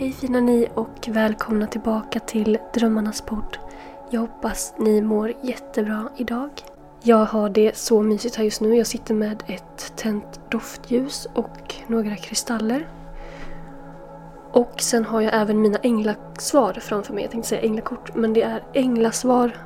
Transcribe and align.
Hej 0.00 0.12
fina 0.12 0.40
ni 0.40 0.68
och 0.74 1.08
välkomna 1.08 1.66
tillbaka 1.66 2.20
till 2.20 2.58
Drömmarnas 2.74 3.20
podd. 3.20 3.58
Jag 4.10 4.20
hoppas 4.20 4.74
ni 4.78 5.02
mår 5.02 5.32
jättebra 5.42 6.08
idag. 6.16 6.50
Jag 7.02 7.24
har 7.24 7.48
det 7.48 7.76
så 7.76 8.02
mysigt 8.02 8.36
här 8.36 8.44
just 8.44 8.60
nu. 8.60 8.74
Jag 8.74 8.86
sitter 8.86 9.14
med 9.14 9.42
ett 9.46 9.96
tänt 9.96 10.40
doftljus 10.50 11.28
och 11.34 11.74
några 11.86 12.16
kristaller. 12.16 12.88
Och 14.52 14.80
sen 14.80 15.04
har 15.04 15.20
jag 15.20 15.34
även 15.34 15.60
mina 15.60 15.78
änglasvar 15.78 16.72
framför 16.72 17.14
mig. 17.14 17.22
Jag 17.22 17.30
tänkte 17.30 17.48
säga 17.48 17.62
änglakort, 17.62 18.14
men 18.14 18.32
det 18.32 18.42
är 18.42 18.62
änglasvar 18.74 19.56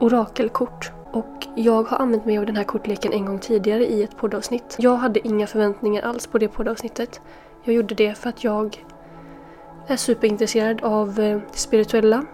orakelkort. 0.00 0.92
Och 1.12 1.46
jag 1.56 1.82
har 1.82 1.98
använt 1.98 2.24
mig 2.24 2.38
av 2.38 2.46
den 2.46 2.56
här 2.56 2.64
kortleken 2.64 3.12
en 3.12 3.26
gång 3.26 3.38
tidigare 3.38 3.86
i 3.86 4.02
ett 4.02 4.16
poddavsnitt. 4.16 4.76
Jag 4.78 4.96
hade 4.96 5.28
inga 5.28 5.46
förväntningar 5.46 6.02
alls 6.02 6.26
på 6.26 6.38
det 6.38 6.48
poddavsnittet. 6.48 7.20
Jag 7.64 7.74
gjorde 7.74 7.94
det 7.94 8.14
för 8.14 8.28
att 8.28 8.44
jag 8.44 8.84
är 9.86 9.96
superintresserad 9.96 10.84
av 10.84 11.20
eh, 11.20 11.40
det 11.52 11.58
spirituella. 11.58 12.24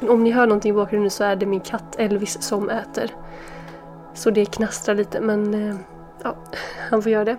Om 0.00 0.24
ni 0.24 0.30
hör 0.30 0.46
någonting 0.46 0.70
i 0.70 0.74
bakgrunden 0.74 1.10
så 1.10 1.24
är 1.24 1.36
det 1.36 1.46
min 1.46 1.60
katt 1.60 1.96
Elvis 1.98 2.42
som 2.42 2.70
äter. 2.70 3.14
Så 4.14 4.30
det 4.30 4.44
knastrar 4.44 4.94
lite 4.94 5.20
men 5.20 5.54
eh, 5.54 5.76
ja, 6.22 6.36
han 6.90 7.02
får 7.02 7.12
göra 7.12 7.24
det. 7.24 7.36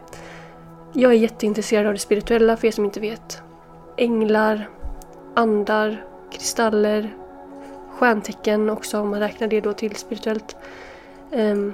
Jag 0.94 1.12
är 1.12 1.18
jätteintresserad 1.18 1.86
av 1.86 1.94
det 1.94 2.00
spirituella 2.00 2.58
för 2.58 2.68
er 2.68 2.72
som 2.72 2.86
inte 2.86 3.00
vet. 3.00 3.42
Änglar, 3.98 4.70
andar, 5.34 6.04
kristaller, 6.32 7.16
stjärntecken 7.98 8.70
också 8.70 9.00
om 9.00 9.10
man 9.10 9.20
räknar 9.20 9.48
det 9.48 9.62
då 9.62 9.74
till 9.74 9.96
spirituellt. 9.96 10.56
Ehm, 11.32 11.74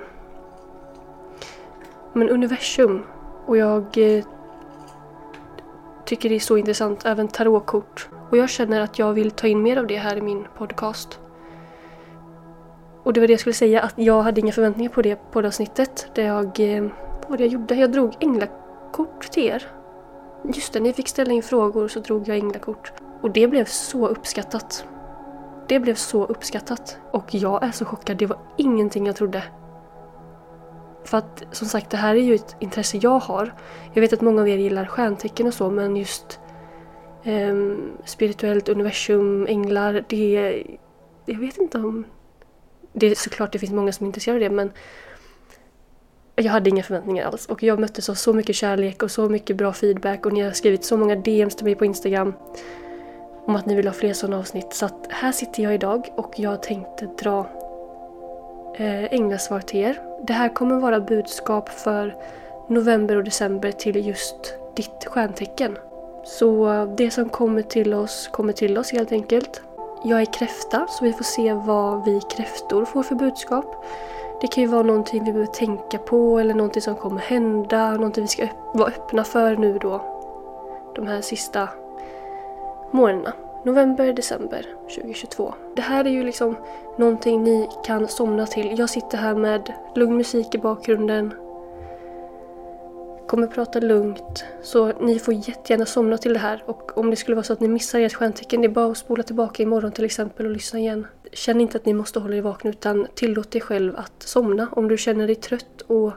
men 2.14 2.30
universum 2.30 3.04
och 3.46 3.58
jag 3.58 3.98
eh, 3.98 4.24
tycker 6.16 6.30
det 6.30 6.36
är 6.36 6.40
så 6.40 6.58
intressant, 6.58 7.06
även 7.06 7.28
tarotkort. 7.28 8.10
Och 8.30 8.38
jag 8.38 8.50
känner 8.50 8.82
att 8.82 9.00
jag 9.00 9.14
vill 9.14 9.32
ta 9.32 9.48
in 9.48 9.62
mer 9.62 9.78
av 9.78 9.88
det 9.88 9.98
här 9.98 10.18
i 10.18 10.22
min 10.22 10.48
podcast. 10.58 11.20
Och 13.04 13.14
det 13.14 13.20
var 13.20 13.28
det 13.28 13.34
jag 13.34 13.40
skulle 13.40 13.54
säga, 13.54 13.82
att 13.82 13.94
jag 13.96 14.22
hade 14.22 14.42
inga 14.42 14.52
förväntningar 14.52 14.92
på 14.92 15.02
det 15.02 15.32
poddavsnittet. 15.32 16.08
Där 16.16 16.24
jag, 16.24 16.60
eh, 16.60 16.84
vad 17.22 17.30
var 17.30 17.38
det 17.38 17.44
jag 17.44 17.54
gjorde? 17.54 17.76
Jag 17.76 17.92
drog 17.92 18.16
änglakort 18.20 19.32
till 19.32 19.44
er. 19.44 19.68
Just 20.44 20.74
det, 20.74 20.80
ni 20.80 20.94
fick 20.94 21.08
ställa 21.08 21.34
in 21.34 21.44
frågor 21.44 21.88
så 21.88 22.00
drog 22.00 22.28
jag 22.28 22.38
änglakort. 22.38 22.94
Och 23.22 23.32
det 23.32 23.48
blev 23.48 23.66
så 23.66 24.08
uppskattat. 24.08 24.86
Det 25.68 25.80
blev 25.80 25.96
så 25.96 26.26
uppskattat. 26.26 26.98
Och 27.12 27.34
jag 27.36 27.64
är 27.64 27.72
så 27.72 27.86
chockad, 27.86 28.18
det 28.18 28.26
var 28.26 28.38
ingenting 28.58 29.06
jag 29.06 29.16
trodde. 29.16 29.44
För 31.06 31.18
att 31.18 31.44
som 31.52 31.68
sagt, 31.68 31.90
det 31.90 31.98
här 31.98 32.16
är 32.16 32.22
ju 32.22 32.36
ett 32.36 32.56
intresse 32.60 32.98
jag 32.98 33.20
har. 33.20 33.54
Jag 33.94 34.02
vet 34.02 34.14
att 34.14 34.22
många 34.22 34.42
av 34.42 34.50
er 34.50 34.58
gillar 34.58 34.86
stjärntecken 34.86 35.48
och 35.48 35.54
så, 35.54 35.70
men 35.70 35.96
just 35.96 36.40
um, 37.26 37.92
spirituellt 38.06 38.70
universum, 38.70 39.48
änglar, 39.48 40.06
det... 40.10 40.64
Jag 41.26 41.40
vet 41.40 41.58
inte 41.58 41.78
om... 41.78 42.06
Det 42.94 43.08
är 43.08 43.16
såklart 43.16 43.52
det 43.52 43.60
finns 43.60 43.72
många 43.72 43.92
som 43.92 44.04
är 44.04 44.08
intresserade 44.08 44.46
av 44.46 44.52
det, 44.52 44.56
men 44.56 44.72
jag 46.36 46.52
hade 46.52 46.70
inga 46.70 46.84
förväntningar 46.84 47.26
alls. 47.26 47.46
Och 47.46 47.64
jag 47.64 47.80
möttes 47.80 48.10
av 48.10 48.14
så 48.14 48.34
mycket 48.34 48.56
kärlek 48.56 49.04
och 49.04 49.12
så 49.12 49.30
mycket 49.30 49.56
bra 49.56 49.74
feedback 49.74 50.26
och 50.26 50.34
ni 50.34 50.42
har 50.42 50.52
skrivit 50.52 50.86
så 50.86 50.98
många 50.98 51.16
DMs 51.16 51.56
till 51.56 51.66
mig 51.66 51.76
på 51.76 51.86
Instagram 51.86 52.34
om 53.46 53.56
att 53.56 53.66
ni 53.66 53.76
vill 53.76 53.88
ha 53.88 53.94
fler 53.94 54.14
sådana 54.14 54.40
avsnitt. 54.40 54.74
Så 54.74 54.86
att 54.86 55.08
här 55.10 55.32
sitter 55.32 55.64
jag 55.64 55.74
idag 55.74 56.14
och 56.16 56.34
jag 56.38 56.64
tänkte 56.64 57.06
dra 57.06 57.63
Eh, 58.76 59.04
ägnas 59.04 59.12
änglasvar 59.12 59.60
till 59.60 59.80
er 59.80 60.00
det 60.28 60.34
här 60.34 60.50
kommer 60.50 60.80
vara 60.80 61.00
budskap 61.00 61.70
för 61.70 62.16
november 62.68 63.16
och 63.16 63.24
december 63.24 63.72
till 63.72 64.08
just 64.08 64.56
ditt 64.76 65.06
stjärntecken. 65.06 65.78
Så 66.24 66.86
det 66.98 67.12
som 67.12 67.30
kommer 67.30 67.62
till 67.62 67.94
oss 67.94 68.30
kommer 68.32 68.54
till 68.54 68.78
oss 68.78 68.92
helt 68.92 69.12
enkelt. 69.12 69.62
Jag 70.04 70.22
är 70.22 70.34
kräfta 70.34 70.88
så 70.90 71.06
vi 71.06 71.14
får 71.14 71.24
se 71.24 71.54
vad 71.54 72.06
vi 72.06 72.22
kräftor 72.38 72.86
får 72.86 73.04
för 73.04 73.16
budskap. 73.16 73.86
Det 74.42 74.48
kan 74.48 74.64
ju 74.64 74.70
vara 74.70 74.84
någonting 74.84 75.24
vi 75.24 75.32
behöver 75.32 75.54
tänka 75.54 75.98
på 75.98 76.40
eller 76.40 76.54
någonting 76.54 76.82
som 76.82 76.96
kommer 76.96 77.22
hända, 77.22 77.92
någonting 77.92 78.24
vi 78.24 78.28
ska 78.28 78.48
vara 78.74 78.88
öppna 78.88 79.24
för 79.24 79.56
nu 79.56 79.78
då. 79.78 80.02
De 80.96 81.08
här 81.08 81.22
sista 81.22 81.70
månaderna. 82.92 83.34
November, 83.66 84.14
december 84.14 84.66
2022. 84.96 85.54
Det 85.76 85.82
här 85.82 86.06
är 86.06 86.10
ju 86.10 86.24
liksom 86.24 86.56
någonting 86.98 87.44
ni 87.44 87.70
kan 87.86 88.08
somna 88.08 88.46
till. 88.46 88.80
Jag 88.80 88.90
sitter 88.90 89.18
här 89.18 89.36
med 89.36 89.74
lugn 89.96 90.18
musik 90.18 90.56
i 90.56 90.58
bakgrunden. 90.58 91.34
Kommer 93.28 93.48
prata 93.48 93.80
lugnt. 93.80 94.46
Så 94.62 94.88
ni 95.00 95.20
får 95.20 95.34
jättegärna 95.34 95.86
somna 95.86 96.18
till 96.18 96.34
det 96.34 96.40
här. 96.40 96.64
Och 96.66 96.98
om 96.98 97.10
det 97.10 97.16
skulle 97.16 97.36
vara 97.36 97.44
så 97.44 97.54
att 97.54 97.60
ni 97.60 97.68
missar 97.68 98.00
ert 98.00 98.14
stjärntecken, 98.14 98.62
det 98.62 98.68
är 98.68 98.70
bara 98.70 98.92
att 98.92 98.98
spola 98.98 99.24
tillbaka 99.24 99.64
imorgon 99.64 99.92
till 99.92 100.06
exempel 100.06 100.46
och 100.46 100.52
lyssna 100.52 100.80
igen. 100.80 101.08
Känn 101.32 101.62
inte 101.62 101.78
att 101.78 101.86
ni 101.86 101.94
måste 101.94 102.20
hålla 102.20 102.36
er 102.36 102.42
vakna 102.42 102.70
utan 102.70 103.08
tillåt 103.16 103.52
dig 103.52 103.62
själv 103.62 103.96
att 103.96 104.24
somna. 104.24 104.68
Om 104.72 104.88
du 104.88 104.98
känner 104.98 105.28
dig 105.28 105.36
trött 105.36 105.82
och 105.88 106.12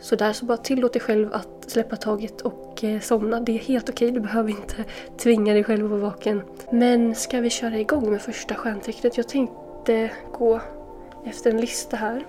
sådär 0.00 0.32
så 0.32 0.44
bara 0.44 0.58
tillåt 0.58 0.92
dig 0.92 1.02
själv 1.02 1.34
att 1.34 1.64
släppa 1.66 1.96
taget 1.96 2.40
och 2.40 2.84
eh, 2.84 3.00
somna. 3.00 3.40
Det 3.40 3.52
är 3.52 3.58
helt 3.58 3.88
okej, 3.88 4.10
du 4.10 4.20
behöver 4.20 4.50
inte 4.50 4.84
tvinga 5.18 5.54
dig 5.54 5.64
själv 5.64 5.84
att 5.84 5.90
vara 5.90 6.00
vaken. 6.00 6.42
Men 6.72 7.14
ska 7.14 7.40
vi 7.40 7.50
köra 7.50 7.78
igång 7.78 8.10
med 8.10 8.22
första 8.22 8.54
stjärntecknet? 8.54 9.16
Jag 9.16 9.28
tänkte 9.28 10.10
gå 10.32 10.60
efter 11.24 11.50
en 11.50 11.60
lista 11.60 11.96
här. 11.96 12.26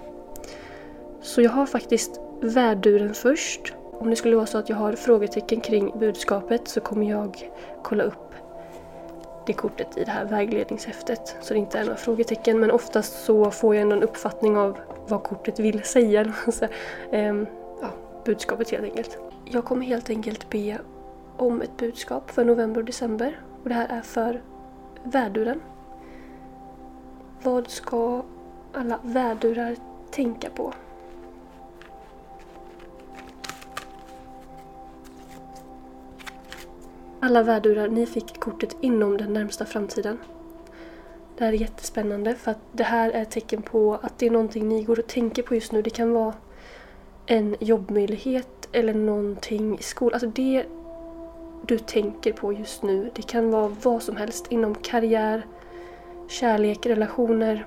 Så 1.21 1.41
jag 1.41 1.51
har 1.51 1.65
faktiskt 1.65 2.19
värduren 2.41 3.13
först. 3.13 3.73
Om 3.91 4.09
det 4.09 4.15
skulle 4.15 4.35
vara 4.35 4.45
så 4.45 4.57
att 4.57 4.69
jag 4.69 4.77
har 4.77 4.93
frågetecken 4.93 5.61
kring 5.61 5.99
budskapet 5.99 6.67
så 6.67 6.81
kommer 6.81 7.09
jag 7.09 7.49
kolla 7.83 8.03
upp 8.03 8.29
det 9.45 9.53
kortet 9.53 9.97
i 9.97 10.03
det 10.03 10.11
här 10.11 10.25
vägledningshäftet. 10.25 11.35
Så 11.41 11.53
det 11.53 11.59
inte 11.59 11.79
är 11.79 11.83
några 11.83 11.97
frågetecken 11.97 12.59
men 12.59 12.71
oftast 12.71 13.25
så 13.25 13.51
får 13.51 13.75
jag 13.75 13.81
ändå 13.81 13.95
en 13.95 14.03
uppfattning 14.03 14.57
av 14.57 14.77
vad 15.07 15.23
kortet 15.23 15.59
vill 15.59 15.83
säga. 15.83 16.33
Budskapet 18.29 18.71
helt 18.71 18.83
enkelt. 18.83 19.17
Jag 19.45 19.65
kommer 19.65 19.85
helt 19.85 20.09
enkelt 20.09 20.49
be 20.49 20.79
om 21.37 21.61
ett 21.61 21.77
budskap 21.77 22.31
för 22.31 22.45
november 22.45 22.81
och 22.81 22.85
december. 22.85 23.39
Och 23.63 23.69
det 23.69 23.75
här 23.75 23.87
är 23.87 24.01
för 24.01 24.41
väduren. 25.03 25.61
Vad 27.43 27.69
ska 27.69 28.23
alla 28.73 28.99
vädurar 29.03 29.75
tänka 30.11 30.49
på? 30.49 30.73
Alla 37.19 37.43
vädurar, 37.43 37.87
ni 37.87 38.05
fick 38.05 38.39
kortet 38.39 38.77
inom 38.81 39.17
den 39.17 39.33
närmsta 39.33 39.65
framtiden. 39.65 40.17
Det 41.37 41.45
här 41.45 41.53
är 41.53 41.57
jättespännande 41.57 42.35
för 42.35 42.51
att 42.51 42.61
det 42.71 42.83
här 42.83 43.11
är 43.11 43.21
ett 43.21 43.31
tecken 43.31 43.61
på 43.61 43.99
att 44.01 44.17
det 44.17 44.25
är 44.25 44.31
någonting 44.31 44.67
ni 44.67 44.83
går 44.83 44.99
och 44.99 45.07
tänker 45.07 45.43
på 45.43 45.55
just 45.55 45.71
nu. 45.71 45.81
Det 45.81 45.89
kan 45.89 46.13
vara 46.13 46.33
en 47.31 47.55
jobbmöjlighet 47.59 48.69
eller 48.71 48.93
någonting 48.93 49.79
i 49.79 49.83
skolan. 49.83 50.13
Alltså 50.13 50.29
det 50.29 50.65
du 51.65 51.79
tänker 51.79 52.33
på 52.33 52.53
just 52.53 52.83
nu, 52.83 53.11
det 53.15 53.21
kan 53.21 53.51
vara 53.51 53.75
vad 53.83 54.03
som 54.03 54.15
helst 54.15 54.47
inom 54.49 54.75
karriär, 54.75 55.45
kärlek, 56.27 56.85
relationer. 56.85 57.65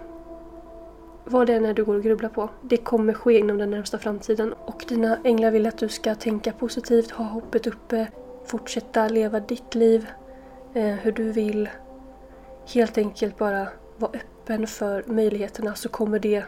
Vad 1.24 1.46
det 1.46 1.54
än 1.54 1.64
är 1.64 1.74
du 1.74 1.84
går 1.84 1.94
och 1.94 2.02
grubblar 2.02 2.28
på. 2.28 2.48
Det 2.62 2.76
kommer 2.76 3.12
ske 3.12 3.38
inom 3.38 3.58
den 3.58 3.70
närmsta 3.70 3.98
framtiden. 3.98 4.52
Och 4.52 4.84
dina 4.88 5.18
änglar 5.24 5.50
vill 5.50 5.66
att 5.66 5.78
du 5.78 5.88
ska 5.88 6.14
tänka 6.14 6.52
positivt, 6.52 7.10
ha 7.10 7.24
hoppet 7.24 7.66
uppe, 7.66 8.06
fortsätta 8.44 9.08
leva 9.08 9.40
ditt 9.40 9.74
liv 9.74 10.06
eh, 10.74 10.84
hur 10.84 11.12
du 11.12 11.32
vill. 11.32 11.68
Helt 12.74 12.98
enkelt 12.98 13.38
bara 13.38 13.68
vara 13.96 14.12
öppen 14.12 14.66
för 14.66 15.04
möjligheterna 15.06 15.74
så 15.74 15.88
kommer 15.88 16.18
det, 16.18 16.44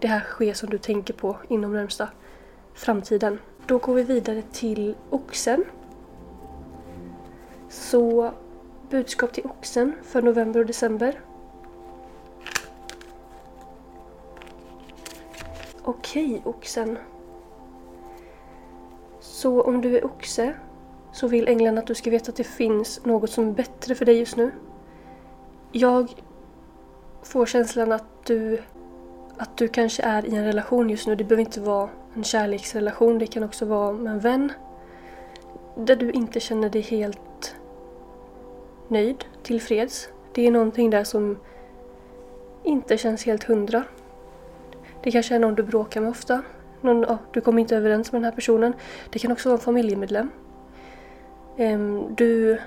det 0.00 0.08
här 0.08 0.20
ske 0.20 0.54
som 0.54 0.70
du 0.70 0.78
tänker 0.78 1.14
på 1.14 1.36
inom 1.48 1.72
närmsta 1.72 2.08
framtiden. 2.78 3.38
Då 3.66 3.78
går 3.78 3.94
vi 3.94 4.02
vidare 4.02 4.42
till 4.52 4.94
oxen. 5.10 5.64
Så 7.68 8.32
budskap 8.90 9.32
till 9.32 9.44
oxen 9.44 9.92
för 10.02 10.22
november 10.22 10.60
och 10.60 10.66
december. 10.66 11.20
Okej, 15.82 16.42
oxen. 16.44 16.98
Så 19.20 19.62
om 19.62 19.80
du 19.80 19.96
är 19.96 20.06
oxe 20.06 20.54
så 21.12 21.28
vill 21.28 21.48
änglarna 21.48 21.80
att 21.80 21.86
du 21.86 21.94
ska 21.94 22.10
veta 22.10 22.30
att 22.30 22.36
det 22.36 22.44
finns 22.44 23.04
något 23.04 23.30
som 23.30 23.48
är 23.48 23.52
bättre 23.52 23.94
för 23.94 24.04
dig 24.04 24.18
just 24.18 24.36
nu. 24.36 24.50
Jag 25.72 26.14
får 27.22 27.46
känslan 27.46 27.92
att 27.92 28.26
du, 28.26 28.62
att 29.36 29.56
du 29.56 29.68
kanske 29.68 30.02
är 30.02 30.26
i 30.26 30.36
en 30.36 30.44
relation 30.44 30.90
just 30.90 31.06
nu. 31.06 31.16
Det 31.16 31.24
behöver 31.24 31.44
inte 31.44 31.60
vara 31.60 31.88
en 32.18 32.24
kärleksrelation, 32.24 33.18
det 33.18 33.26
kan 33.26 33.42
också 33.42 33.64
vara 33.64 33.92
med 33.92 34.12
en 34.12 34.20
vän. 34.20 34.52
Där 35.76 35.96
du 35.96 36.10
inte 36.10 36.40
känner 36.40 36.70
dig 36.70 36.82
helt 36.82 37.56
nöjd, 38.88 39.24
tillfreds. 39.42 40.08
Det 40.32 40.46
är 40.46 40.50
någonting 40.50 40.90
där 40.90 41.04
som 41.04 41.38
inte 42.62 42.98
känns 42.98 43.24
helt 43.24 43.44
hundra. 43.44 43.84
Det 45.02 45.10
kanske 45.10 45.34
är 45.34 45.38
någon 45.38 45.54
du 45.54 45.62
bråkar 45.62 46.00
med 46.00 46.10
ofta. 46.10 46.42
Någon, 46.80 47.02
ja, 47.02 47.18
du 47.32 47.40
kommer 47.40 47.60
inte 47.60 47.76
överens 47.76 48.12
med 48.12 48.20
den 48.20 48.24
här 48.24 48.32
personen. 48.32 48.72
Det 49.10 49.18
kan 49.18 49.32
också 49.32 49.48
vara 49.48 49.58
en 49.58 49.64
familjemedlem. 49.64 50.30
Ehm, 51.56 52.14
du 52.14 52.58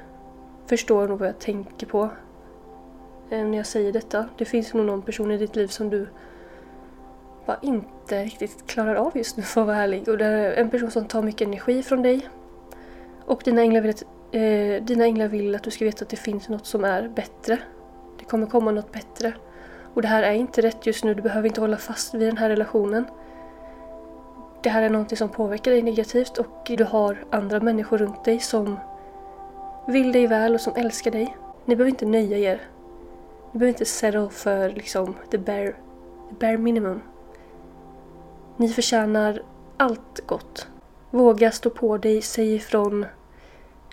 förstår 0.65 1.07
nog 1.07 1.19
vad 1.19 1.27
jag 1.27 1.39
tänker 1.39 1.87
på 1.87 2.09
eh, 3.29 3.45
när 3.45 3.57
jag 3.57 3.65
säger 3.65 3.91
detta. 3.91 4.25
Det 4.37 4.45
finns 4.45 4.73
nog 4.73 4.85
någon 4.85 5.01
person 5.01 5.31
i 5.31 5.37
ditt 5.37 5.55
liv 5.55 5.67
som 5.67 5.89
du 5.89 6.07
bara 7.45 7.59
inte 7.61 8.23
riktigt 8.23 8.67
klarar 8.67 8.95
av 8.95 9.17
just 9.17 9.37
nu 9.37 9.43
för 9.43 9.61
att 9.61 9.67
vara 9.67 9.77
ärlig. 9.77 10.09
Och 10.09 10.17
det 10.17 10.25
är 10.25 10.53
en 10.53 10.69
person 10.69 10.91
som 10.91 11.05
tar 11.05 11.21
mycket 11.21 11.47
energi 11.47 11.83
från 11.83 12.01
dig. 12.01 12.29
Och 13.25 13.41
dina 13.45 13.61
änglar, 13.61 13.81
vill 13.81 13.89
att, 13.89 14.03
eh, 14.31 14.83
dina 14.83 15.03
änglar 15.03 15.27
vill 15.27 15.55
att 15.55 15.63
du 15.63 15.71
ska 15.71 15.85
veta 15.85 16.03
att 16.03 16.09
det 16.09 16.15
finns 16.15 16.49
något 16.49 16.65
som 16.65 16.85
är 16.85 17.07
bättre. 17.07 17.57
Det 18.19 18.25
kommer 18.25 18.47
komma 18.47 18.71
något 18.71 18.91
bättre. 18.91 19.33
Och 19.93 20.01
det 20.01 20.07
här 20.07 20.23
är 20.23 20.33
inte 20.33 20.61
rätt 20.61 20.85
just 20.85 21.03
nu, 21.03 21.13
du 21.13 21.21
behöver 21.21 21.47
inte 21.47 21.61
hålla 21.61 21.77
fast 21.77 22.13
vid 22.13 22.27
den 22.27 22.37
här 22.37 22.49
relationen. 22.49 23.05
Det 24.63 24.69
här 24.69 24.81
är 24.81 24.89
någonting 24.89 25.17
som 25.17 25.29
påverkar 25.29 25.71
dig 25.71 25.81
negativt 25.81 26.37
och 26.37 26.71
du 26.77 26.83
har 26.83 27.25
andra 27.29 27.59
människor 27.59 27.97
runt 27.97 28.23
dig 28.23 28.39
som 28.39 28.79
vill 29.87 30.11
dig 30.11 30.27
väl 30.27 30.53
och 30.53 30.61
som 30.61 30.75
älskar 30.75 31.11
dig. 31.11 31.37
Ni 31.65 31.75
behöver 31.75 31.89
inte 31.89 32.05
nöja 32.05 32.37
er. 32.37 32.61
Ni 33.51 33.59
behöver 33.59 33.67
inte 33.67 33.85
settle 33.85 34.29
för 34.29 34.69
liksom 34.69 35.15
the 35.31 35.37
bare, 35.37 35.73
the 36.29 36.35
bare 36.39 36.57
minimum. 36.57 37.01
Ni 38.61 38.69
förtjänar 38.69 39.41
allt 39.77 40.27
gott. 40.27 40.67
Våga 41.11 41.51
stå 41.51 41.69
på 41.69 41.97
dig, 41.97 42.21
säg 42.21 42.55
ifrån. 42.55 43.05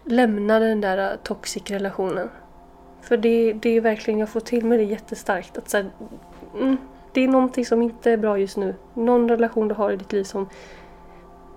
Lämna 0.05 0.59
den 0.59 0.81
där 0.81 1.13
äh, 1.13 1.17
toxic 1.17 1.71
relationen. 1.71 2.29
För 3.01 3.17
det, 3.17 3.53
det 3.53 3.71
är 3.71 3.81
verkligen, 3.81 4.21
jag 4.21 4.29
får 4.29 4.41
till 4.41 4.65
mig 4.65 4.79
det 4.79 4.85
jättestarkt. 4.85 5.59
Att 5.59 5.71
så 5.71 5.77
här, 5.77 5.91
mm, 6.59 6.77
det 7.13 7.21
är 7.21 7.29
någonting 7.29 7.67
som 7.67 7.83
inte 7.83 8.11
är 8.11 8.17
bra 8.17 8.39
just 8.39 8.57
nu. 8.57 8.75
Någon 8.95 9.29
relation 9.29 9.69
du 9.69 9.75
har 9.75 9.91
i 9.93 9.97
ditt 9.97 10.13
liv 10.13 10.25
som 10.25 10.49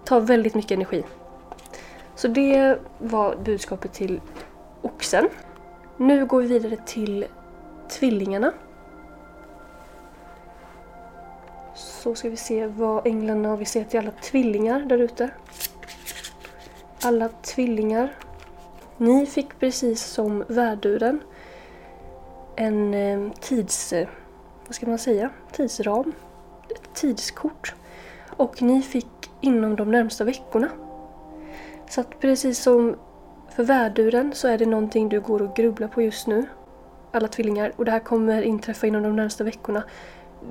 tar 0.05 0.19
väldigt 0.19 0.55
mycket 0.55 0.71
energi. 0.71 1.03
Så 2.15 2.27
det 2.27 2.79
var 2.97 3.35
budskapet 3.35 3.93
till 3.93 4.21
oxen. 4.81 5.29
Nu 5.97 6.25
går 6.25 6.41
vi 6.41 6.47
vidare 6.47 6.77
till 6.85 7.25
tvillingarna. 7.89 8.51
Så 12.01 12.15
ska 12.15 12.29
vi 12.29 12.37
se 12.37 12.67
vad 12.67 13.07
änglarna 13.07 13.49
har. 13.49 13.57
Vi 13.57 13.65
ser 13.65 13.83
till 13.83 13.99
alla 13.99 14.11
tvillingar 14.11 14.79
där 14.79 14.97
ute. 14.97 15.29
Alla 17.01 17.29
tvillingar. 17.29 18.15
Ni 18.97 19.25
fick 19.25 19.59
precis 19.59 20.03
som 20.03 20.43
värduren 20.47 21.19
en 22.55 22.93
eh, 22.93 23.31
tids... 23.39 23.93
Eh, 23.93 24.07
vad 24.65 24.75
ska 24.75 24.87
man 24.87 24.97
säga? 24.97 25.29
Tidsram. 25.51 26.13
Ett 26.69 26.93
tidskort. 26.93 27.75
Och 28.29 28.61
ni 28.61 28.81
fick 28.81 29.31
inom 29.41 29.75
de 29.75 29.91
närmsta 29.91 30.23
veckorna. 30.23 30.69
Så 31.89 32.01
att 32.01 32.19
precis 32.19 32.59
som 32.59 32.95
för 33.55 33.63
värduren 33.63 34.31
så 34.35 34.47
är 34.47 34.57
det 34.57 34.65
någonting 34.65 35.09
du 35.09 35.21
går 35.21 35.41
och 35.41 35.55
grubblar 35.55 35.87
på 35.87 36.01
just 36.01 36.27
nu. 36.27 36.45
Alla 37.11 37.27
tvillingar. 37.27 37.73
Och 37.75 37.85
det 37.85 37.91
här 37.91 37.99
kommer 37.99 38.41
inträffa 38.41 38.87
inom 38.87 39.03
de 39.03 39.15
närmsta 39.15 39.43
veckorna. 39.43 39.83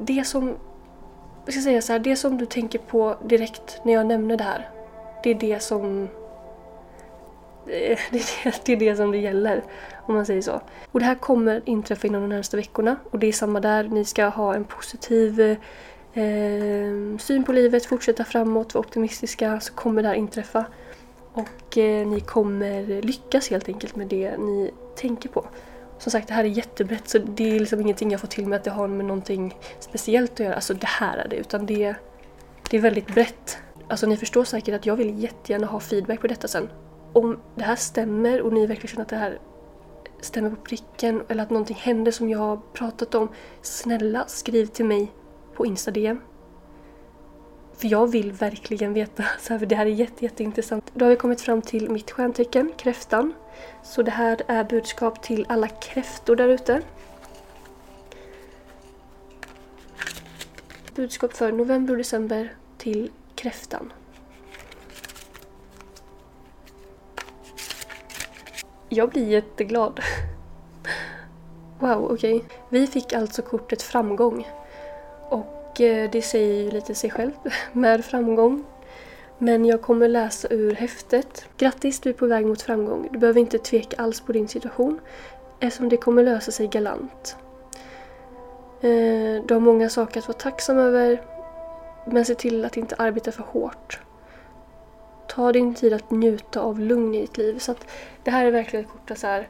Det 0.02 0.26
som... 0.26 0.56
Jag 1.44 1.54
ska 1.54 1.62
säga 1.62 1.82
så 1.82 1.92
här, 1.92 1.98
det 1.98 2.16
som 2.16 2.38
du 2.38 2.46
tänker 2.46 2.78
på 2.78 3.16
direkt 3.24 3.80
när 3.84 3.92
jag 3.92 4.06
nämner 4.06 4.36
det 4.36 4.44
här. 4.44 4.68
Det 5.22 5.30
är 5.30 5.34
det 5.34 5.62
som 5.62 6.08
det, 7.66 7.92
eh, 7.92 7.98
det, 8.64 8.72
är 8.72 8.76
det 8.76 8.96
som 8.96 9.10
det 9.10 9.18
gäller, 9.18 9.62
om 10.06 10.14
man 10.14 10.26
säger 10.26 10.42
så. 10.42 10.60
Och 10.92 11.00
det 11.00 11.06
här 11.06 11.14
kommer 11.14 11.62
inträffa 11.64 12.06
inom 12.06 12.22
de 12.22 12.28
närmaste 12.28 12.56
veckorna 12.56 12.96
och 13.10 13.18
det 13.18 13.26
är 13.26 13.32
samma 13.32 13.60
där. 13.60 13.84
Ni 13.84 14.04
ska 14.04 14.24
ha 14.24 14.54
en 14.54 14.64
positiv 14.64 15.40
eh, 15.40 17.18
syn 17.18 17.44
på 17.46 17.52
livet, 17.52 17.86
fortsätta 17.86 18.24
framåt, 18.24 18.74
vara 18.74 18.86
optimistiska, 18.86 19.60
så 19.60 19.72
kommer 19.72 20.02
det 20.02 20.08
här 20.08 20.14
inträffa. 20.14 20.64
Och 21.32 21.78
eh, 21.78 22.06
ni 22.06 22.20
kommer 22.20 23.02
lyckas 23.02 23.50
helt 23.50 23.68
enkelt 23.68 23.96
med 23.96 24.06
det 24.06 24.36
ni 24.38 24.70
tänker 24.96 25.28
på. 25.28 25.46
Som 26.00 26.12
sagt, 26.12 26.28
det 26.28 26.34
här 26.34 26.44
är 26.44 26.48
jättebrett 26.48 27.08
så 27.08 27.18
det 27.18 27.56
är 27.56 27.60
liksom 27.60 27.80
ingenting 27.80 28.10
jag 28.10 28.20
får 28.20 28.28
till 28.28 28.46
mig 28.46 28.56
att 28.56 28.64
det 28.64 28.70
har 28.70 28.88
med 28.88 29.06
någonting 29.06 29.56
speciellt 29.80 30.32
att 30.32 30.40
göra. 30.40 30.54
Alltså 30.54 30.74
det 30.74 30.86
här 30.86 31.18
är 31.18 31.28
det, 31.28 31.36
utan 31.36 31.66
det, 31.66 31.94
det 32.70 32.76
är 32.76 32.80
väldigt 32.80 33.14
brett. 33.14 33.58
Alltså 33.88 34.06
ni 34.06 34.16
förstår 34.16 34.44
säkert 34.44 34.74
att 34.74 34.86
jag 34.86 34.96
vill 34.96 35.22
jättegärna 35.22 35.66
ha 35.66 35.80
feedback 35.80 36.20
på 36.20 36.26
detta 36.26 36.48
sen 36.48 36.68
om 37.12 37.40
det 37.54 37.64
här 37.64 37.76
stämmer 37.76 38.40
och 38.40 38.52
ni 38.52 38.66
verkligen 38.66 38.88
känner 38.88 39.02
att 39.02 39.08
det 39.08 39.16
här 39.16 39.38
stämmer 40.20 40.50
på 40.50 40.56
pricken 40.56 41.22
eller 41.28 41.42
att 41.42 41.50
någonting 41.50 41.76
händer 41.76 42.12
som 42.12 42.28
jag 42.28 42.38
har 42.38 42.60
pratat 42.72 43.14
om, 43.14 43.28
snälla 43.62 44.24
skriv 44.26 44.66
till 44.66 44.84
mig 44.84 45.12
på 45.54 45.66
Insta-DM. 45.66 46.20
För 47.80 47.88
jag 47.88 48.06
vill 48.06 48.32
verkligen 48.32 48.92
veta, 48.92 49.24
så 49.40 49.52
här, 49.52 49.58
för 49.58 49.66
det 49.66 49.74
här 49.74 49.86
är 49.86 49.90
jätte, 49.90 50.24
jätteintressant. 50.24 50.90
Då 50.94 51.04
har 51.04 51.10
vi 51.10 51.16
kommit 51.16 51.40
fram 51.40 51.62
till 51.62 51.90
mitt 51.90 52.10
stjärntecken, 52.10 52.72
kräftan. 52.76 53.32
Så 53.82 54.02
det 54.02 54.10
här 54.10 54.42
är 54.48 54.64
budskap 54.64 55.22
till 55.22 55.46
alla 55.48 55.68
kräftor 55.68 56.36
där 56.36 56.48
ute. 56.48 56.82
Budskap 60.94 61.32
för 61.32 61.52
november 61.52 61.92
och 61.92 61.98
december 61.98 62.54
till 62.78 63.10
kräftan. 63.34 63.92
Jag 68.88 69.10
blir 69.10 69.28
jätteglad. 69.28 70.00
Wow, 71.78 72.04
okej. 72.12 72.36
Okay. 72.36 72.48
Vi 72.68 72.86
fick 72.86 73.12
alltså 73.12 73.42
kortet 73.42 73.82
framgång. 73.82 74.46
Och 75.70 75.80
eh, 75.80 76.10
det 76.10 76.22
säger 76.22 76.62
ju 76.62 76.70
lite 76.70 76.94
sig 76.94 77.10
självt, 77.10 77.38
med 77.72 78.04
framgång. 78.04 78.64
Men 79.38 79.64
jag 79.64 79.82
kommer 79.82 80.08
läsa 80.08 80.48
ur 80.50 80.74
häftet. 80.74 81.44
Grattis, 81.56 82.00
du 82.00 82.10
är 82.10 82.14
på 82.14 82.26
väg 82.26 82.46
mot 82.46 82.62
framgång. 82.62 83.08
Du 83.12 83.18
behöver 83.18 83.40
inte 83.40 83.58
tveka 83.58 83.96
alls 84.02 84.20
på 84.20 84.32
din 84.32 84.48
situation 84.48 85.00
eftersom 85.60 85.88
det 85.88 85.96
kommer 85.96 86.22
lösa 86.22 86.52
sig 86.52 86.66
galant. 86.66 87.36
Eh, 88.80 89.44
du 89.46 89.54
har 89.54 89.60
många 89.60 89.88
saker 89.88 90.20
att 90.20 90.28
vara 90.28 90.38
tacksam 90.38 90.78
över 90.78 91.22
men 92.06 92.24
se 92.24 92.34
till 92.34 92.64
att 92.64 92.76
inte 92.76 92.94
arbeta 92.94 93.32
för 93.32 93.42
hårt. 93.42 94.00
Ta 95.28 95.52
din 95.52 95.74
tid 95.74 95.92
att 95.92 96.10
njuta 96.10 96.60
av 96.60 96.80
lugn 96.80 97.14
i 97.14 97.20
ditt 97.20 97.38
liv. 97.38 97.58
Så 97.58 97.72
att 97.72 97.86
det 98.24 98.30
här 98.30 98.44
är 98.44 98.50
verkligen 98.50 98.84
ett 98.84 98.90
kort 98.92 99.18
så 99.18 99.26
här, 99.26 99.48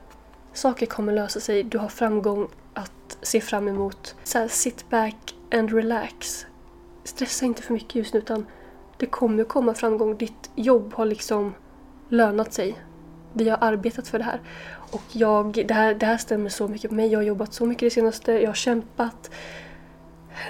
saker 0.53 0.87
kommer 0.87 1.13
lösa 1.13 1.41
sig. 1.41 1.63
Du 1.63 1.79
har 1.79 1.89
framgång 1.89 2.49
att 2.75 3.19
se 3.23 3.41
fram 3.41 3.69
emot. 3.69 4.15
Så 4.25 4.39
här, 4.39 4.49
sit 4.49 4.91
back 4.91 5.35
and 5.51 5.73
relax. 5.73 6.47
Stressa 7.05 7.47
inte 7.47 7.63
för 7.63 7.73
mycket 7.75 7.95
just 7.95 8.15
nu 8.15 8.21
utan 8.21 8.47
det 8.97 9.07
kommer 9.07 9.45
komma 9.45 9.75
framgång. 9.75 10.17
Ditt 10.17 10.51
jobb 10.55 10.95
har 10.95 11.05
liksom 11.05 11.55
lönat 12.09 12.53
sig. 12.53 12.79
Vi 13.33 13.49
har 13.49 13.59
arbetat 13.61 14.09
för 14.09 14.19
det 14.19 14.25
här. 14.25 14.41
Och 14.91 15.03
jag, 15.13 15.65
det, 15.69 15.75
här, 15.75 15.95
det 15.95 16.07
här 16.07 16.17
stämmer 16.17 16.51
så 16.51 16.69
mycket 16.69 16.91
på 16.91 16.95
mig. 16.95 17.09
Jag 17.13 17.19
har 17.19 17.25
jobbat 17.25 17.55
så 17.55 17.67
mycket 17.67 17.87
det 17.87 17.91
senaste. 17.91 18.33
Jag 18.33 18.49
har 18.49 18.55
kämpat 18.55 19.31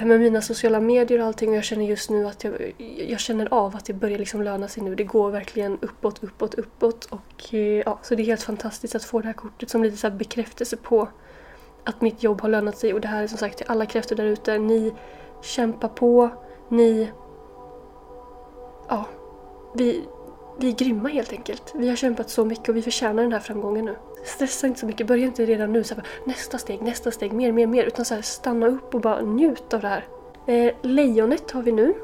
med 0.02 0.20
mina 0.20 0.42
sociala 0.42 0.80
medier 0.80 1.20
och 1.20 1.26
allting 1.26 1.50
och 1.50 1.56
jag 1.56 1.64
känner 1.64 1.84
just 1.84 2.10
nu 2.10 2.26
att 2.26 2.44
jag, 2.44 2.74
jag 3.08 3.20
känner 3.20 3.54
av 3.54 3.76
att 3.76 3.84
det 3.84 3.92
börjar 3.92 4.18
liksom 4.18 4.42
löna 4.42 4.68
sig 4.68 4.82
nu. 4.82 4.94
Det 4.94 5.04
går 5.04 5.30
verkligen 5.30 5.78
uppåt, 5.80 6.24
uppåt, 6.24 6.54
uppåt 6.54 7.04
och 7.04 7.54
eh, 7.54 7.58
ja, 7.60 7.98
så 8.02 8.14
det 8.14 8.22
är 8.22 8.24
helt 8.24 8.42
fantastiskt 8.42 8.94
att 8.94 9.04
få 9.04 9.20
det 9.20 9.26
här 9.26 9.32
kortet 9.32 9.70
som 9.70 9.82
lite 9.82 9.96
så 9.96 10.10
bekräftelse 10.10 10.76
på 10.76 11.08
att 11.84 12.00
mitt 12.00 12.22
jobb 12.22 12.40
har 12.40 12.48
lönat 12.48 12.78
sig 12.78 12.94
och 12.94 13.00
det 13.00 13.08
här 13.08 13.22
är 13.22 13.26
som 13.26 13.38
sagt 13.38 13.58
till 13.58 13.66
alla 13.68 13.86
kräftor 13.86 14.16
där 14.16 14.24
ute. 14.24 14.58
Ni 14.58 14.92
kämpar 15.40 15.88
på, 15.88 16.30
ni... 16.68 17.10
Ja, 18.88 19.04
vi, 19.74 20.04
vi 20.58 20.68
är 20.68 20.72
grymma 20.72 21.08
helt 21.08 21.32
enkelt. 21.32 21.72
Vi 21.74 21.88
har 21.88 21.96
kämpat 21.96 22.30
så 22.30 22.44
mycket 22.44 22.68
och 22.68 22.76
vi 22.76 22.82
förtjänar 22.82 23.22
den 23.22 23.32
här 23.32 23.40
framgången 23.40 23.84
nu. 23.84 23.96
Stressa 24.24 24.66
inte 24.66 24.80
så 24.80 24.86
mycket, 24.86 25.06
börja 25.06 25.26
inte 25.26 25.44
redan 25.44 25.72
nu 25.72 25.84
så 25.84 25.94
här, 25.94 26.04
nästa 26.24 26.58
steg, 26.58 26.82
nästa 26.82 27.10
steg, 27.10 27.32
mer, 27.32 27.52
mer, 27.52 27.66
mer. 27.66 27.84
Utan 27.84 28.04
så 28.04 28.14
här, 28.14 28.22
stanna 28.22 28.66
upp 28.66 28.94
och 28.94 29.00
bara 29.00 29.20
njut 29.20 29.74
av 29.74 29.80
det 29.80 29.88
här. 29.88 30.06
Eh, 30.46 30.74
lejonet 30.82 31.50
har 31.50 31.62
vi 31.62 31.72
nu. 31.72 31.94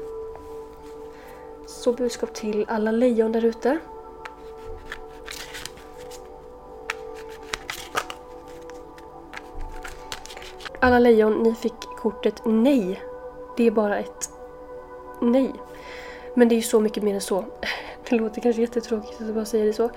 Så 1.67 1.93
budskap 1.93 2.33
till 2.33 2.65
alla 2.67 2.91
lejon 2.91 3.31
där 3.31 3.45
ute. 3.45 3.79
Alla 10.79 10.99
lejon, 10.99 11.43
ni 11.43 11.55
fick 11.55 11.79
kortet 11.97 12.41
nej. 12.45 13.01
Det 13.57 13.67
är 13.67 13.71
bara 13.71 13.99
ett 13.99 14.29
nej. 15.21 15.53
Men 16.33 16.49
det 16.49 16.55
är 16.55 16.57
ju 16.57 16.61
så 16.61 16.79
mycket 16.79 17.03
mer 17.03 17.13
än 17.15 17.21
så. 17.21 17.45
Det 18.09 18.15
låter 18.15 18.41
kanske 18.41 18.61
jättetråkigt 18.61 19.21
att 19.21 19.33
bara 19.33 19.45
säga 19.45 19.65
det 19.65 19.73
så. 19.73 19.89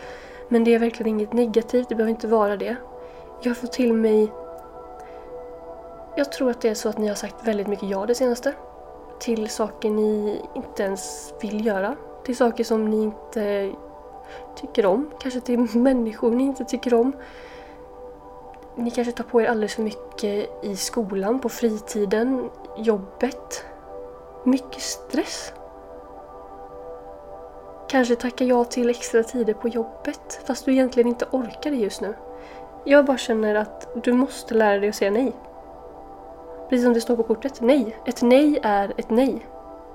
Men 0.48 0.64
det 0.64 0.74
är 0.74 0.78
verkligen 0.78 1.06
inget 1.08 1.32
negativt, 1.32 1.88
det 1.88 1.94
behöver 1.94 2.10
inte 2.10 2.26
vara 2.26 2.56
det. 2.56 2.76
Jag 3.42 3.56
får 3.56 3.66
till 3.66 3.92
mig... 3.92 4.32
Jag 6.16 6.32
tror 6.32 6.50
att 6.50 6.60
det 6.60 6.68
är 6.68 6.74
så 6.74 6.88
att 6.88 6.98
ni 6.98 7.08
har 7.08 7.14
sagt 7.14 7.34
väldigt 7.44 7.66
mycket 7.66 7.88
ja 7.88 8.06
det 8.06 8.14
senaste. 8.14 8.52
Till 9.20 9.48
saker 9.48 9.90
ni 9.90 10.40
inte 10.54 10.82
ens 10.82 11.34
vill 11.42 11.66
göra. 11.66 11.96
Till 12.24 12.36
saker 12.36 12.64
som 12.64 12.90
ni 12.90 13.02
inte 13.02 13.72
tycker 14.56 14.86
om. 14.86 15.10
Kanske 15.20 15.40
till 15.40 15.58
människor 15.74 16.30
ni 16.30 16.44
inte 16.44 16.64
tycker 16.64 16.94
om. 16.94 17.12
Ni 18.80 18.90
kanske 18.90 19.12
tar 19.12 19.24
på 19.24 19.40
er 19.42 19.46
alldeles 19.46 19.74
för 19.74 19.82
mycket 19.82 20.64
i 20.64 20.76
skolan, 20.76 21.40
på 21.40 21.48
fritiden, 21.48 22.50
jobbet. 22.76 23.64
Mycket 24.44 24.82
stress. 24.82 25.52
Kanske 27.88 28.16
tacka 28.16 28.44
ja 28.44 28.64
till 28.64 28.90
extra 28.90 29.22
tider 29.22 29.54
på 29.54 29.68
jobbet 29.68 30.40
fast 30.44 30.64
du 30.64 30.72
egentligen 30.72 31.08
inte 31.08 31.26
orkar 31.30 31.70
det 31.70 31.76
just 31.76 32.00
nu. 32.00 32.14
Jag 32.84 33.04
bara 33.04 33.18
känner 33.18 33.54
att 33.54 34.04
du 34.04 34.12
måste 34.12 34.54
lära 34.54 34.78
dig 34.78 34.88
att 34.88 34.94
säga 34.94 35.10
nej. 35.10 35.32
Precis 36.68 36.84
som 36.84 36.94
det 36.94 37.00
står 37.00 37.16
på 37.16 37.22
kortet. 37.22 37.60
Nej. 37.60 37.96
Ett 38.06 38.22
nej 38.22 38.58
är 38.62 38.92
ett 38.96 39.10
nej. 39.10 39.46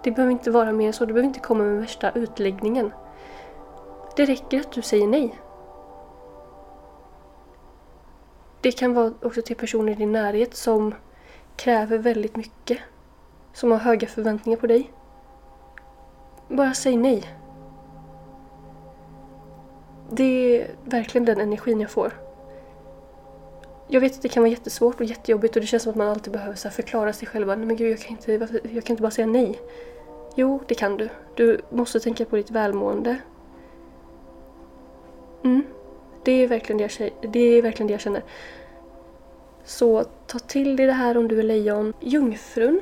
Det 0.03 0.11
behöver 0.11 0.31
inte 0.31 0.51
vara 0.51 0.71
mer 0.71 0.91
så. 0.91 1.05
Du 1.05 1.13
behöver 1.13 1.27
inte 1.27 1.39
komma 1.39 1.63
med 1.63 1.81
värsta 1.81 2.11
utläggningen. 2.11 2.93
Det 4.15 4.25
räcker 4.25 4.59
att 4.59 4.71
du 4.71 4.81
säger 4.81 5.07
nej. 5.07 5.39
Det 8.65 8.71
kan 8.71 8.93
vara 8.93 9.13
också 9.21 9.41
till 9.41 9.55
personer 9.55 9.91
i 9.91 9.95
din 9.95 10.11
närhet 10.11 10.55
som 10.55 10.95
kräver 11.55 11.97
väldigt 11.97 12.35
mycket. 12.35 12.77
Som 13.53 13.71
har 13.71 13.77
höga 13.77 14.07
förväntningar 14.07 14.57
på 14.57 14.67
dig. 14.67 14.91
Bara 16.47 16.73
säg 16.73 16.97
nej. 16.97 17.23
Det 20.09 20.61
är 20.61 20.67
verkligen 20.83 21.25
den 21.25 21.39
energin 21.39 21.81
jag 21.81 21.91
får. 21.91 22.13
Jag 23.87 24.01
vet 24.01 24.15
att 24.15 24.21
det 24.21 24.29
kan 24.29 24.43
vara 24.43 24.51
jättesvårt 24.51 24.99
och 24.99 25.05
jättejobbigt 25.05 25.55
och 25.55 25.61
det 25.61 25.67
känns 25.67 25.83
som 25.83 25.89
att 25.89 25.95
man 25.95 26.07
alltid 26.07 26.33
behöver 26.33 26.55
så 26.55 26.69
förklara 26.69 27.13
sig 27.13 27.27
själv. 27.27 27.47
Nej 27.47 27.57
men 27.57 27.75
gud, 27.75 27.91
jag 27.91 27.99
kan, 27.99 28.11
inte, 28.11 28.31
jag 28.71 28.83
kan 28.83 28.93
inte 28.93 29.01
bara 29.01 29.11
säga 29.11 29.27
nej. 29.27 29.59
Jo, 30.35 30.63
det 30.67 30.75
kan 30.75 30.97
du. 30.97 31.09
Du 31.35 31.61
måste 31.69 31.99
tänka 31.99 32.25
på 32.25 32.35
ditt 32.35 32.51
välmående. 32.51 33.17
Mm. 35.43 35.63
Det 36.25 36.31
är 36.31 36.47
verkligen 36.47 36.77
det 36.77 36.99
jag, 36.99 37.11
det 37.31 37.39
är 37.39 37.61
verkligen 37.61 37.87
det 37.87 37.93
jag 37.93 38.01
känner. 38.01 38.23
Så 39.63 40.03
ta 40.27 40.39
till 40.39 40.75
dig 40.75 40.85
det 40.85 40.93
här 40.93 41.17
om 41.17 41.27
du 41.27 41.39
är 41.39 41.43
lejon. 41.43 41.93
Jungfrun 41.99 42.81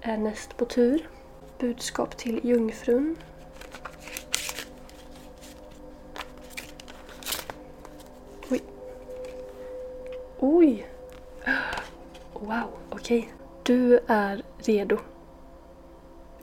är 0.00 0.16
näst 0.16 0.56
på 0.56 0.64
tur. 0.64 1.08
Budskap 1.58 2.16
till 2.16 2.40
jungfrun. 2.42 3.16
Oj. 8.50 8.62
Oj! 10.38 10.86
Wow, 12.32 12.70
okej. 12.90 13.18
Okay. 13.18 13.30
Du 13.62 14.00
är 14.06 14.42
redo. 14.58 14.98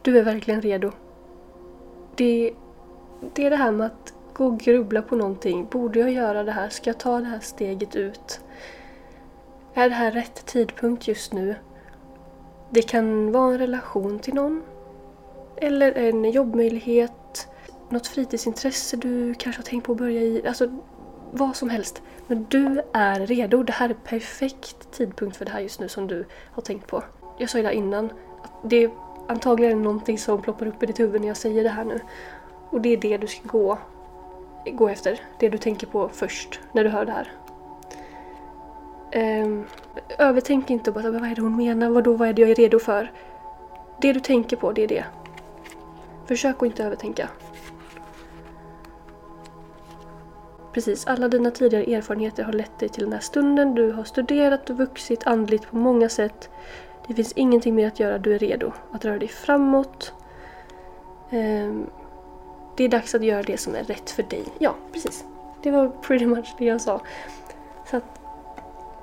Du 0.02 0.18
är 0.18 0.24
verkligen 0.24 0.62
redo. 0.62 0.92
Det, 2.16 2.54
det 3.34 3.46
är 3.46 3.50
det 3.50 3.56
här 3.56 3.72
med 3.72 3.88
att 3.88 4.14
gå 4.38 4.46
och 4.46 4.60
grubbla 4.60 5.02
på 5.02 5.16
någonting. 5.16 5.68
Borde 5.72 6.00
jag 6.00 6.12
göra 6.12 6.44
det 6.44 6.52
här? 6.52 6.70
Ska 6.70 6.90
jag 6.90 6.98
ta 6.98 7.20
det 7.20 7.26
här 7.26 7.40
steget 7.40 7.96
ut? 7.96 8.40
Är 9.74 9.90
det 9.90 9.96
här 9.96 10.12
rätt 10.12 10.46
tidpunkt 10.46 11.08
just 11.08 11.34
nu? 11.34 11.56
Det 12.70 12.82
kan 12.82 13.32
vara 13.32 13.52
en 13.52 13.58
relation 13.58 14.20
till 14.20 14.34
någon. 14.34 14.64
Eller 15.56 15.92
en 15.92 16.32
jobbmöjlighet. 16.32 17.48
Något 17.90 18.08
fritidsintresse 18.08 18.98
du 18.98 19.34
kanske 19.34 19.60
har 19.60 19.66
tänkt 19.66 19.86
på 19.86 19.92
att 19.92 19.98
börja 19.98 20.22
i. 20.22 20.48
Alltså 20.48 20.70
vad 21.32 21.56
som 21.56 21.70
helst. 21.70 22.02
Men 22.28 22.46
du 22.50 22.82
är 22.94 23.20
redo. 23.20 23.64
Det 23.64 23.74
här 23.74 23.90
är 23.90 23.94
perfekt 23.94 24.92
tidpunkt 24.92 25.38
för 25.38 25.46
det 25.46 25.52
här 25.52 25.60
just 25.60 25.80
nu 25.80 25.90
som 25.90 26.08
du 26.08 26.26
har 26.52 26.62
tänkt 26.62 26.88
på. 26.88 27.04
Jag 27.38 27.50
sa 27.50 27.58
ju 27.58 27.64
det 27.64 27.74
innan. 27.74 28.06
Att 28.44 28.70
det 28.70 28.84
är 28.84 28.92
antagligen 29.28 29.84
någonting 29.84 30.18
som 30.18 30.42
ploppar 30.42 30.68
upp 30.68 30.84
i 30.84 30.86
ditt 30.86 31.00
huvud 31.00 31.22
när 31.22 31.28
jag 31.28 31.38
säger 31.38 31.64
det 31.64 31.70
här 31.70 31.86
nu. 31.86 32.00
Och 32.70 32.82
det 32.82 32.90
är 32.90 32.98
det 32.98 33.18
du 33.18 33.28
ska 33.28 33.48
gå, 33.48 33.78
gå 34.72 34.90
efter. 34.90 35.20
Det 35.40 35.50
du 35.50 35.58
tänker 35.58 35.88
på 35.88 36.10
först 36.10 36.60
när 36.72 36.84
du 36.84 36.90
hör 36.90 37.06
det 37.06 37.12
här. 37.12 37.32
Um, 39.16 39.66
övertänk 40.18 40.70
inte 40.70 40.92
bara 40.92 41.12
vad 41.12 41.32
är 41.32 41.36
det 41.36 41.42
hon 41.42 41.58
menar, 41.58 41.90
Vadå, 41.90 42.14
vad 42.14 42.30
är 42.30 42.34
det 42.34 42.42
jag 42.42 42.52
är 42.52 42.56
redo 42.56 42.80
för? 42.80 43.12
Det 44.02 44.14
du 44.14 44.20
tänker 44.20 44.58
på, 44.58 44.72
det 44.72 44.84
är 44.84 44.88
det. 44.88 45.06
Försök 46.26 46.56
att 46.56 46.64
inte 46.64 46.84
övertänka. 46.84 47.30
Precis, 50.74 51.08
alla 51.08 51.28
dina 51.28 51.52
tidigare 51.52 51.96
erfarenheter 51.96 52.44
har 52.44 52.54
lett 52.54 52.80
dig 52.80 52.90
till 52.90 53.04
den 53.04 53.14
här 53.14 53.20
stunden. 53.20 53.76
Du 53.76 53.92
har 53.92 54.04
studerat 54.04 54.70
och 54.70 54.78
vuxit 54.78 55.28
andligt 55.28 55.70
på 55.72 55.78
många 55.78 56.10
sätt. 56.10 56.50
Det 57.08 57.14
finns 57.14 57.32
ingenting 57.32 57.76
mer 57.76 57.88
att 57.88 58.00
göra, 58.00 58.18
du 58.18 58.36
är 58.36 58.40
redo 58.40 58.72
att 58.92 59.06
röra 59.06 59.20
dig 59.20 59.28
framåt. 59.28 60.14
Um, 61.32 61.90
det 62.78 62.84
är 62.84 62.90
dags 62.90 63.16
att 63.16 63.24
göra 63.24 63.44
det 63.44 63.58
som 63.58 63.76
är 63.76 63.84
rätt 63.84 64.10
för 64.10 64.24
dig. 64.24 64.44
Ja, 64.60 64.76
precis. 64.94 65.26
Det 65.62 65.72
var 65.72 65.88
pretty 65.90 66.26
much 66.26 66.56
det 66.58 66.66
jag 66.66 66.82
sa. 66.82 67.02
Så 67.90 67.98
att 67.98 68.20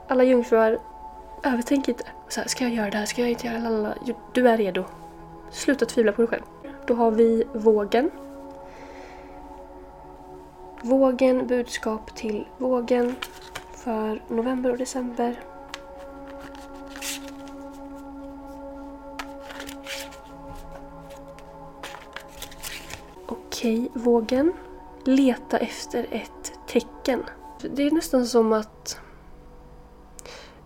alla 0.08 0.24
jungfrur, 0.24 0.80
övertänk 1.42 1.88
inte. 1.88 2.04
Så 2.28 2.40
här, 2.40 2.48
ska 2.48 2.64
jag 2.64 2.72
göra 2.72 2.90
det 2.90 2.98
här? 2.98 3.06
Ska 3.06 3.20
jag 3.20 3.30
inte 3.30 3.46
göra 3.46 3.94
det? 4.06 4.14
Du 4.32 4.48
är 4.48 4.56
redo. 4.56 4.84
Sluta 5.50 5.86
tvivla 5.86 6.12
på 6.12 6.22
dig 6.22 6.28
själv. 6.28 6.42
Då 6.86 6.94
har 6.94 7.10
vi 7.10 7.44
vågen. 7.52 8.10
Vågen, 10.82 11.46
budskap 11.46 12.14
till 12.14 12.46
vågen 12.58 13.14
för 13.72 14.22
november 14.28 14.70
och 14.70 14.78
december. 14.78 15.40
Okej, 23.64 23.90
vågen. 23.94 24.52
Leta 25.04 25.58
efter 25.58 26.06
ett 26.10 26.52
tecken. 26.66 27.22
Det 27.70 27.82
är 27.82 27.90
nästan 27.90 28.26
som 28.26 28.52
att 28.52 29.00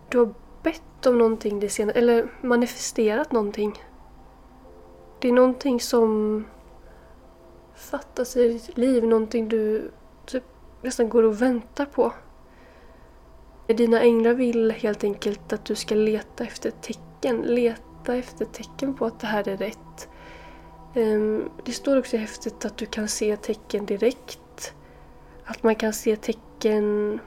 du 0.09 0.17
har 0.17 0.33
bett 0.63 1.05
om 1.05 1.17
någonting 1.17 1.59
det 1.59 1.69
senaste, 1.69 1.99
eller 1.99 2.31
manifesterat 2.41 3.31
någonting. 3.31 3.83
Det 5.19 5.27
är 5.27 5.31
någonting 5.31 5.79
som 5.79 6.45
fattas 7.75 8.37
i 8.37 8.47
ditt 8.47 8.77
liv, 8.77 9.07
någonting 9.07 9.49
du 9.49 9.91
typ 10.25 10.43
nästan 10.81 11.09
går 11.09 11.23
och 11.23 11.41
väntar 11.41 11.85
på. 11.85 12.13
Dina 13.67 14.01
änglar 14.01 14.33
vill 14.33 14.71
helt 14.71 15.03
enkelt 15.03 15.53
att 15.53 15.65
du 15.65 15.75
ska 15.75 15.95
leta 15.95 16.43
efter 16.43 16.71
tecken, 16.71 17.41
leta 17.41 18.15
efter 18.15 18.45
tecken 18.45 18.93
på 18.93 19.05
att 19.05 19.19
det 19.19 19.27
här 19.27 19.47
är 19.47 19.57
rätt. 19.57 20.08
Ehm, 20.93 21.49
det 21.65 21.71
står 21.71 21.97
också 21.97 22.15
i 22.15 22.19
Häftet 22.19 22.65
att 22.65 22.77
du 22.77 22.85
kan 22.85 23.07
se 23.07 23.37
tecken 23.37 23.85
direkt. 23.85 24.73
Att 25.45 25.63
man 25.63 25.75
kan 25.75 25.93
se 25.93 26.15
tecken 26.15 27.19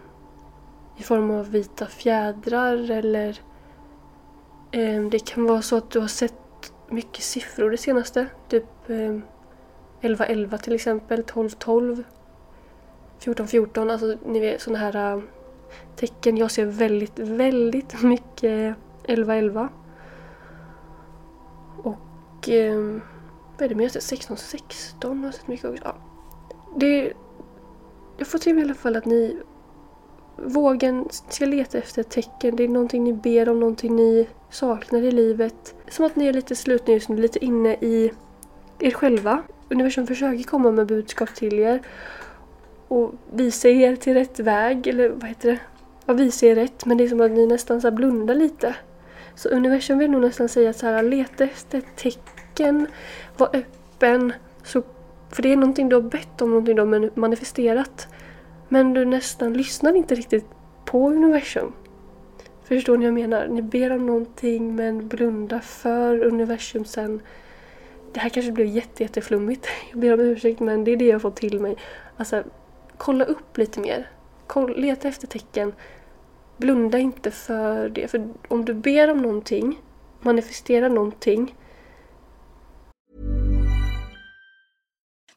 i 0.96 1.02
form 1.02 1.30
av 1.30 1.50
vita 1.50 1.86
fjädrar 1.86 2.90
eller 2.90 3.40
ehm, 4.72 5.10
det 5.10 5.18
kan 5.18 5.46
vara 5.46 5.62
så 5.62 5.76
att 5.76 5.90
du 5.90 6.00
har 6.00 6.08
sett 6.08 6.72
mycket 6.88 7.24
siffror 7.24 7.70
det 7.70 7.76
senaste. 7.76 8.26
Typ 8.48 8.90
ehm, 8.90 9.22
1111 10.00 10.58
till 10.58 10.74
exempel, 10.74 11.20
1212, 11.20 11.92
1414, 13.18 13.90
alltså 13.90 14.16
ni 14.26 14.40
vet 14.40 14.60
sådana 14.60 14.78
här 14.78 15.14
äh, 15.14 15.22
tecken. 15.96 16.36
Jag 16.36 16.50
ser 16.50 16.64
väldigt, 16.64 17.18
väldigt 17.18 18.02
mycket 18.02 18.76
1111. 19.04 19.68
Och 21.82 22.48
vad 23.62 23.70
är 23.70 23.74
det 23.74 23.78
mer? 23.78 23.84
jag 23.84 25.08
har 25.08 25.24
jag 25.24 25.34
sett 25.34 25.48
mycket 25.48 25.70
också. 25.70 25.84
Ja. 25.84 25.94
Det, 26.76 27.12
jag 28.18 28.26
får 28.26 28.38
till 28.38 28.58
i 28.58 28.62
alla 28.62 28.74
fall 28.74 28.96
att 28.96 29.04
ni 29.04 29.36
vågen 30.36 31.08
ska 31.10 31.44
leta 31.44 31.78
efter 31.78 32.02
tecken. 32.02 32.56
Det 32.56 32.64
är 32.64 32.68
någonting 32.68 33.04
ni 33.04 33.12
ber 33.12 33.48
om, 33.48 33.60
någonting 33.60 33.96
ni 33.96 34.28
saknar 34.50 35.02
i 35.02 35.10
livet. 35.10 35.74
Som 35.90 36.06
att 36.06 36.16
ni 36.16 36.26
är 36.26 36.32
lite 36.32 36.56
slut 36.56 36.88
just 36.88 37.08
nu, 37.08 37.16
lite 37.16 37.44
inne 37.44 37.74
i 37.74 38.12
er 38.78 38.90
själva. 38.90 39.42
Universum 39.70 40.06
försöker 40.06 40.42
komma 40.42 40.70
med 40.70 40.86
budskap 40.86 41.34
till 41.34 41.58
er 41.58 41.82
och 42.88 43.12
visa 43.32 43.68
er 43.68 43.96
till 43.96 44.14
rätt 44.14 44.40
väg, 44.40 44.86
eller 44.86 45.08
vad 45.08 45.24
heter 45.24 45.48
det? 45.48 45.58
Ja, 46.06 46.12
visa 46.14 46.46
er 46.46 46.54
rätt, 46.54 46.86
men 46.86 46.96
det 46.96 47.04
är 47.04 47.08
som 47.08 47.20
att 47.20 47.30
ni 47.30 47.46
nästan 47.46 47.80
så 47.80 47.90
blundar 47.90 48.34
lite. 48.34 48.76
Så 49.34 49.48
universum 49.48 49.98
vill 49.98 50.10
nog 50.10 50.20
nästan 50.20 50.48
säga 50.48 50.72
så 50.72 50.86
här, 50.86 51.02
leta 51.02 51.44
efter 51.44 51.82
tecken, 51.96 52.41
var 53.36 53.56
öppen, 53.56 54.32
Så, 54.64 54.82
för 55.30 55.42
det 55.42 55.52
är 55.52 55.56
någonting 55.56 55.88
du 55.88 55.96
har 55.96 56.02
bett 56.02 56.42
om, 56.42 56.50
någonting 56.50 56.76
du 56.76 56.82
har 56.82 57.18
manifesterat. 57.18 58.08
Men 58.68 58.94
du 58.94 59.04
nästan 59.04 59.52
lyssnar 59.52 59.94
inte 59.94 60.14
riktigt 60.14 60.46
på 60.84 61.10
universum. 61.10 61.72
Förstår 62.64 62.96
ni 62.96 63.06
vad 63.06 63.18
jag 63.18 63.30
menar? 63.30 63.48
Ni 63.48 63.62
ber 63.62 63.92
om 63.92 64.06
någonting 64.06 64.76
men 64.76 65.08
blundar 65.08 65.58
för 65.58 66.24
universum 66.24 66.84
sen. 66.84 67.20
Det 68.12 68.20
här 68.20 68.28
kanske 68.28 68.52
blev 68.52 68.66
jätte, 68.66 69.02
jätteflummigt. 69.02 69.66
Jag 69.90 70.00
ber 70.00 70.14
om 70.14 70.20
ursäkt 70.20 70.60
men 70.60 70.84
det 70.84 70.90
är 70.90 70.96
det 70.96 71.06
jag 71.06 71.22
fått 71.22 71.36
till 71.36 71.60
mig. 71.60 71.76
Alltså, 72.16 72.42
kolla 72.96 73.24
upp 73.24 73.58
lite 73.58 73.80
mer. 73.80 74.08
Kolla, 74.46 74.74
leta 74.74 75.08
efter 75.08 75.26
tecken. 75.26 75.72
Blunda 76.56 76.98
inte 76.98 77.30
för 77.30 77.88
det. 77.88 78.08
För 78.08 78.28
om 78.48 78.64
du 78.64 78.74
ber 78.74 79.10
om 79.10 79.22
någonting, 79.22 79.80
manifesterar 80.20 80.88
någonting. 80.88 81.54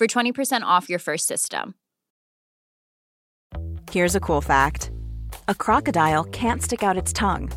for 0.00 0.06
20% 0.06 0.62
off 0.62 0.88
your 0.88 0.98
first 0.98 1.28
system. 1.28 1.74
Here's 3.92 4.14
a 4.14 4.20
cool 4.20 4.40
fact 4.40 4.90
a 5.46 5.54
crocodile 5.54 6.24
can't 6.24 6.62
stick 6.62 6.82
out 6.82 6.96
its 6.96 7.12
tongue. 7.12 7.50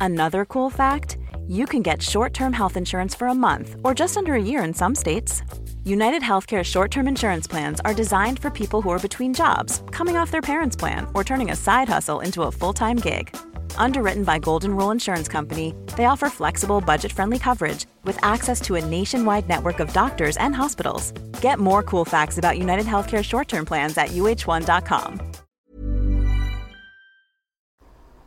Another 0.00 0.44
cool 0.44 0.70
fact 0.70 1.18
you 1.46 1.66
can 1.66 1.82
get 1.82 2.02
short 2.02 2.34
term 2.34 2.52
health 2.52 2.76
insurance 2.76 3.14
for 3.14 3.28
a 3.28 3.34
month 3.34 3.76
or 3.84 3.94
just 3.94 4.16
under 4.16 4.34
a 4.34 4.42
year 4.42 4.64
in 4.64 4.74
some 4.74 4.94
states. 4.94 5.42
United 5.86 6.22
Healthcare 6.22 6.64
short 6.64 6.90
term 6.90 7.06
insurance 7.06 7.46
plans 7.46 7.78
are 7.84 7.92
designed 7.92 8.38
for 8.38 8.50
people 8.50 8.80
who 8.80 8.88
are 8.88 8.98
between 8.98 9.34
jobs, 9.34 9.82
coming 9.90 10.16
off 10.16 10.30
their 10.30 10.40
parents' 10.40 10.76
plan, 10.76 11.06
or 11.12 11.22
turning 11.22 11.50
a 11.50 11.56
side 11.56 11.90
hustle 11.90 12.20
into 12.20 12.42
a 12.42 12.50
full 12.50 12.72
time 12.72 12.96
gig. 12.96 13.36
Underwritten 13.76 14.24
by 14.24 14.38
Golden 14.38 14.74
Rule 14.74 14.92
Insurance 14.92 15.28
Company, 15.28 15.74
they 15.96 16.06
offer 16.06 16.30
flexible, 16.30 16.80
budget 16.80 17.12
friendly 17.12 17.38
coverage 17.38 17.84
with 18.04 18.18
access 18.22 18.62
to 18.62 18.76
a 18.76 18.86
nationwide 18.86 19.46
network 19.46 19.78
of 19.80 19.92
doctors 19.92 20.38
and 20.38 20.54
hospitals. 20.54 21.12
Get 21.42 21.58
more 21.58 21.82
cool 21.82 22.06
facts 22.06 22.38
about 22.38 22.58
United 22.58 22.86
Healthcare 22.86 23.22
short 23.22 23.48
term 23.48 23.66
plans 23.66 23.98
at 23.98 24.08
uh1.com. 24.08 25.20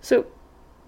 Så 0.02 0.24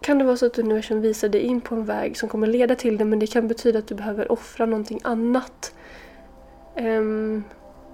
kan 0.02 0.18
det 0.18 0.24
vara 0.24 0.38
så 0.38 0.46
att 0.46 0.60
universum 0.60 1.02
visar 1.02 1.30
dig 1.30 1.42
in 1.42 1.62
på 1.62 1.76
en 1.76 1.86
väg 1.86 2.18
som 2.18 2.30
kommer 2.30 2.48
leda 2.48 2.76
till 2.76 2.98
det 2.98 3.06
men 3.06 3.20
det 3.20 3.28
kan 3.28 3.48
betyda 3.48 3.80
att 3.80 3.88
du 3.88 3.96
behöver 3.96 4.32
offra 4.32 4.66
någonting 4.66 5.00
annat. 5.04 5.74
Um, 6.82 7.44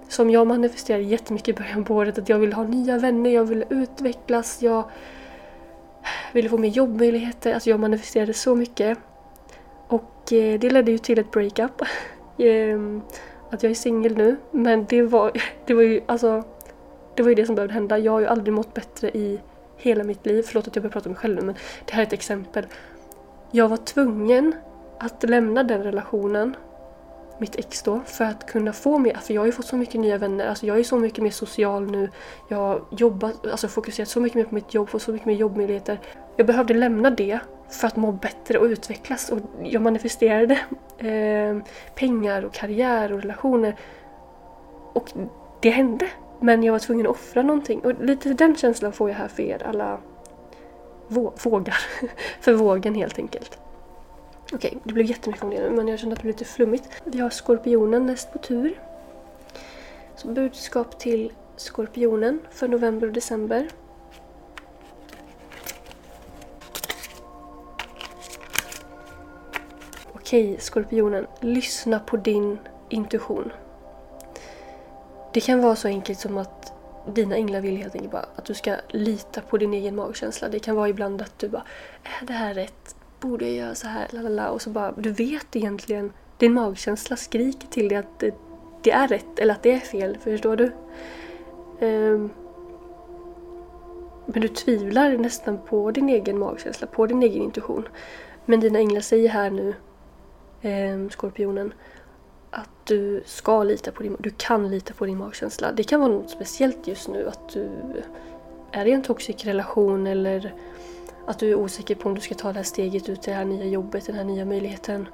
som 0.08 0.30
jag 0.30 0.46
manifesterade 0.46 1.04
jättemycket 1.04 1.48
i 1.48 1.52
början 1.52 1.84
på 1.84 1.94
året, 1.94 2.18
att 2.18 2.28
jag 2.28 2.38
ville 2.38 2.54
ha 2.54 2.64
nya 2.64 2.98
vänner, 2.98 3.30
jag 3.30 3.44
ville 3.44 3.64
utvecklas, 3.70 4.62
jag 4.62 4.90
ville 6.32 6.48
få 6.48 6.58
mer 6.58 6.68
jobbmöjligheter. 6.68 7.54
Alltså 7.54 7.70
jag 7.70 7.80
manifesterade 7.80 8.32
så 8.32 8.54
mycket. 8.54 8.98
Och 9.88 10.32
eh, 10.32 10.60
det 10.60 10.70
ledde 10.70 10.90
ju 10.90 10.98
till 10.98 11.18
ett 11.18 11.30
breakup. 11.30 11.82
um, 12.36 13.02
att 13.50 13.62
jag 13.62 13.70
är 13.70 13.74
singel 13.74 14.16
nu. 14.16 14.36
Men 14.50 14.84
det 14.84 15.02
var, 15.02 15.32
det 15.66 15.74
var 15.74 15.82
ju 15.82 16.00
alltså 16.06 16.44
det 17.16 17.22
var 17.22 17.28
ju 17.28 17.34
det 17.34 17.46
som 17.46 17.54
behövde 17.54 17.74
hända. 17.74 17.98
Jag 17.98 18.12
har 18.12 18.20
ju 18.20 18.26
aldrig 18.26 18.54
mått 18.54 18.74
bättre 18.74 19.10
i 19.10 19.40
hela 19.76 20.04
mitt 20.04 20.26
liv. 20.26 20.42
Förlåt 20.46 20.68
att 20.68 20.76
jag 20.76 20.82
börjar 20.82 20.92
prata 20.92 21.08
om 21.08 21.12
mig 21.12 21.20
själv 21.20 21.36
nu 21.36 21.42
men 21.42 21.54
det 21.84 21.92
här 21.92 22.02
är 22.02 22.06
ett 22.06 22.12
exempel. 22.12 22.66
Jag 23.50 23.68
var 23.68 23.76
tvungen 23.76 24.54
att 24.98 25.22
lämna 25.22 25.62
den 25.62 25.82
relationen 25.82 26.56
mitt 27.38 27.56
ex 27.56 27.82
då 27.82 28.00
för 28.06 28.24
att 28.24 28.46
kunna 28.46 28.72
få 28.72 28.98
mer, 28.98 29.14
för 29.14 29.34
jag 29.34 29.40
har 29.40 29.46
ju 29.46 29.52
fått 29.52 29.66
så 29.66 29.76
mycket 29.76 30.00
nya 30.00 30.18
vänner, 30.18 30.48
alltså 30.48 30.66
jag 30.66 30.78
är 30.78 30.82
så 30.82 30.96
mycket 30.96 31.24
mer 31.24 31.30
social 31.30 31.90
nu. 31.90 32.10
Jag 32.48 32.56
har 32.56 32.82
jobbat, 32.90 33.46
alltså 33.46 33.68
fokuserat 33.68 34.08
så 34.08 34.20
mycket 34.20 34.36
mer 34.36 34.44
på 34.44 34.54
mitt 34.54 34.74
jobb, 34.74 34.88
fått 34.88 35.02
så 35.02 35.12
mycket 35.12 35.26
mer 35.26 35.34
jobbmöjligheter. 35.34 36.00
Jag 36.36 36.46
behövde 36.46 36.74
lämna 36.74 37.10
det 37.10 37.38
för 37.68 37.86
att 37.86 37.96
må 37.96 38.12
bättre 38.12 38.58
och 38.58 38.64
utvecklas 38.64 39.30
och 39.30 39.38
jag 39.62 39.82
manifesterade 39.82 40.58
eh, 40.98 41.58
pengar 41.94 42.42
och 42.42 42.54
karriär 42.54 43.12
och 43.12 43.22
relationer. 43.22 43.76
Och 44.92 45.12
det 45.60 45.70
hände. 45.70 46.08
Men 46.40 46.62
jag 46.62 46.72
var 46.72 46.78
tvungen 46.78 47.06
att 47.06 47.12
offra 47.12 47.42
någonting 47.42 47.80
och 47.80 48.04
lite 48.04 48.28
den 48.28 48.56
känslan 48.56 48.92
får 48.92 49.10
jag 49.10 49.16
här 49.16 49.28
för 49.28 49.42
er 49.42 49.62
alla 49.66 49.98
vågar. 51.08 51.76
för 52.40 52.52
vågen 52.52 52.94
helt 52.94 53.18
enkelt. 53.18 53.58
Okej, 54.52 54.56
okay, 54.56 54.80
det 54.84 54.92
blev 54.92 55.06
jättemycket 55.06 55.44
om 55.44 55.50
det 55.50 55.60
nu 55.60 55.70
men 55.70 55.88
jag 55.88 55.98
kände 55.98 56.12
att 56.12 56.18
det 56.18 56.22
blev 56.22 56.34
lite 56.34 56.44
flummigt. 56.44 56.88
Vi 57.04 57.18
har 57.18 57.30
Skorpionen 57.30 58.06
näst 58.06 58.32
på 58.32 58.38
tur. 58.38 58.80
Så 60.16 60.28
budskap 60.28 60.98
till 60.98 61.32
Skorpionen 61.56 62.40
för 62.50 62.68
november 62.68 63.06
och 63.06 63.12
december. 63.12 63.68
Okej, 70.12 70.50
okay, 70.50 70.58
Skorpionen. 70.58 71.26
Lyssna 71.40 71.98
på 71.98 72.16
din 72.16 72.58
intuition. 72.88 73.52
Det 75.32 75.40
kan 75.40 75.60
vara 75.60 75.76
så 75.76 75.88
enkelt 75.88 76.18
som 76.18 76.38
att 76.38 76.72
dina 77.14 77.36
änglar 77.36 77.60
vill 77.60 77.76
helt 77.76 77.94
enkelt 77.94 78.12
bara 78.12 78.26
att 78.36 78.44
du 78.44 78.54
ska 78.54 78.76
lita 78.88 79.40
på 79.40 79.58
din 79.58 79.74
egen 79.74 79.96
magkänsla. 79.96 80.48
Det 80.48 80.58
kan 80.58 80.76
vara 80.76 80.88
ibland 80.88 81.22
att 81.22 81.38
du 81.38 81.48
bara, 81.48 81.64
är 82.20 82.26
det 82.26 82.32
här 82.32 82.54
rätt? 82.54 82.95
Borde 83.20 83.44
jag 83.44 83.54
göra 83.54 83.74
så 83.74 83.86
här? 83.86 84.06
Lalala. 84.10 84.50
Och 84.50 84.62
så 84.62 84.70
bara, 84.70 84.92
du 84.92 85.12
vet 85.12 85.56
egentligen, 85.56 86.12
din 86.38 86.52
magkänsla 86.52 87.16
skriker 87.16 87.68
till 87.68 87.88
dig 87.88 87.98
att 87.98 88.18
det, 88.18 88.34
det 88.82 88.90
är 88.90 89.08
rätt 89.08 89.38
eller 89.38 89.54
att 89.54 89.62
det 89.62 89.72
är 89.72 89.80
fel, 89.80 90.18
förstår 90.20 90.56
du? 90.56 90.72
Um, 91.86 92.30
men 94.26 94.42
du 94.42 94.48
tvivlar 94.48 95.10
nästan 95.18 95.58
på 95.68 95.90
din 95.90 96.08
egen 96.08 96.38
magkänsla, 96.38 96.86
på 96.86 97.06
din 97.06 97.22
egen 97.22 97.42
intuition. 97.42 97.88
Men 98.44 98.60
dina 98.60 98.78
änglar 98.78 99.00
säger 99.00 99.28
här 99.28 99.50
nu, 99.50 99.74
eh, 100.62 101.08
Skorpionen, 101.10 101.72
att 102.50 102.70
du 102.84 103.22
ska 103.26 103.62
lita 103.62 103.92
på 103.92 104.02
din, 104.02 104.16
du 104.18 104.30
kan 104.30 104.70
lita 104.70 104.94
på 104.94 105.06
din 105.06 105.18
magkänsla. 105.18 105.72
Det 105.72 105.82
kan 105.82 106.00
vara 106.00 106.12
något 106.12 106.30
speciellt 106.30 106.86
just 106.86 107.08
nu, 107.08 107.28
att 107.28 107.48
du 107.48 107.68
är 108.72 108.86
i 108.86 108.92
en 108.92 109.02
toxic 109.02 109.44
relation 109.44 110.06
eller 110.06 110.54
att 111.26 111.38
du 111.38 111.50
är 111.50 111.54
osäker 111.54 111.94
på 111.94 112.08
om 112.08 112.14
du 112.14 112.20
ska 112.20 112.34
ta 112.34 112.48
det 112.48 112.58
här 112.58 112.62
steget 112.62 113.08
ut 113.08 113.22
till 113.22 113.30
det 113.30 113.36
här 113.36 113.44
nya 113.44 113.64
jobbet, 113.64 114.06
den 114.06 114.14
här 114.14 114.24
nya 114.24 114.44
möjligheten. 114.44 115.08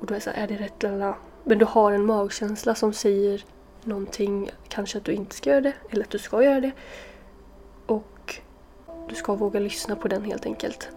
Och 0.00 0.06
då 0.06 0.14
är 0.14 0.18
det 0.18 0.20
så 0.20 0.30
här, 0.30 0.42
är 0.42 0.48
det 0.48 0.56
rätt? 0.56 0.82
Lala. 0.82 1.16
Men 1.44 1.58
du 1.58 1.64
har 1.64 1.92
en 1.92 2.06
magkänsla 2.06 2.74
som 2.74 2.92
säger 2.92 3.44
någonting, 3.82 4.50
kanske 4.68 4.98
att 4.98 5.04
du 5.04 5.12
inte 5.12 5.36
ska 5.36 5.50
göra 5.50 5.60
det, 5.60 5.72
eller 5.90 6.04
att 6.04 6.10
du 6.10 6.18
ska 6.18 6.42
göra 6.42 6.60
det. 6.60 6.72
Och 7.86 8.40
du 9.08 9.14
ska 9.14 9.34
våga 9.34 9.60
lyssna 9.60 9.96
på 9.96 10.08
den 10.08 10.24
helt 10.24 10.46
enkelt. 10.46 10.88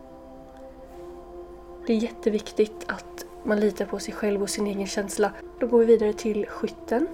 Det 1.86 1.94
är 1.94 1.98
jätteviktigt 1.98 2.86
att 2.88 3.26
man 3.44 3.60
litar 3.60 3.86
på 3.86 4.00
sig 4.00 4.14
själv 4.14 4.42
och 4.42 4.50
sin 4.50 4.68
egen 4.68 4.88
känsla. 4.88 5.32
Då 5.60 5.68
går 5.68 5.80
vi 5.80 5.86
vidare 5.86 6.14
till 6.14 6.46
skytten. 6.46 7.08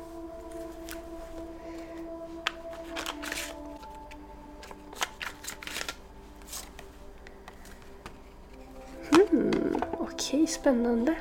Spännande. 10.63 11.15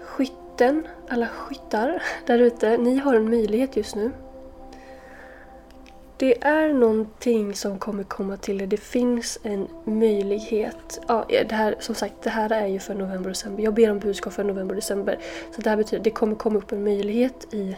Skytten, 0.00 0.86
alla 1.08 1.26
skyttar 1.26 2.02
där 2.26 2.38
ute, 2.38 2.76
ni 2.76 2.96
har 2.96 3.14
en 3.14 3.30
möjlighet 3.30 3.76
just 3.76 3.94
nu. 3.94 4.10
Det 6.16 6.44
är 6.44 6.72
någonting 6.72 7.54
som 7.54 7.78
kommer 7.78 8.02
komma 8.02 8.36
till 8.36 8.60
er. 8.60 8.66
Det 8.66 8.76
finns 8.76 9.38
en 9.42 9.68
möjlighet. 9.84 11.00
Ja, 11.08 11.26
det 11.28 11.52
här, 11.52 11.76
som 11.78 11.94
sagt, 11.94 12.14
det 12.22 12.30
här 12.30 12.52
är 12.52 12.66
ju 12.66 12.78
för 12.78 12.94
november 12.94 13.24
och 13.24 13.34
december. 13.34 13.62
Jag 13.62 13.74
ber 13.74 13.90
om 13.90 13.98
budskap 13.98 14.32
för 14.32 14.44
november 14.44 14.74
och 14.74 14.80
december. 14.80 15.18
Så 15.54 15.60
det 15.60 15.70
här 15.70 15.76
betyder 15.76 15.98
att 15.98 16.04
det 16.04 16.10
kommer 16.10 16.34
komma 16.34 16.58
upp 16.58 16.72
en 16.72 16.84
möjlighet 16.84 17.54
i 17.54 17.76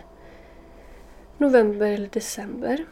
november 1.39 1.87
eller 1.87 2.09
december 2.13 2.85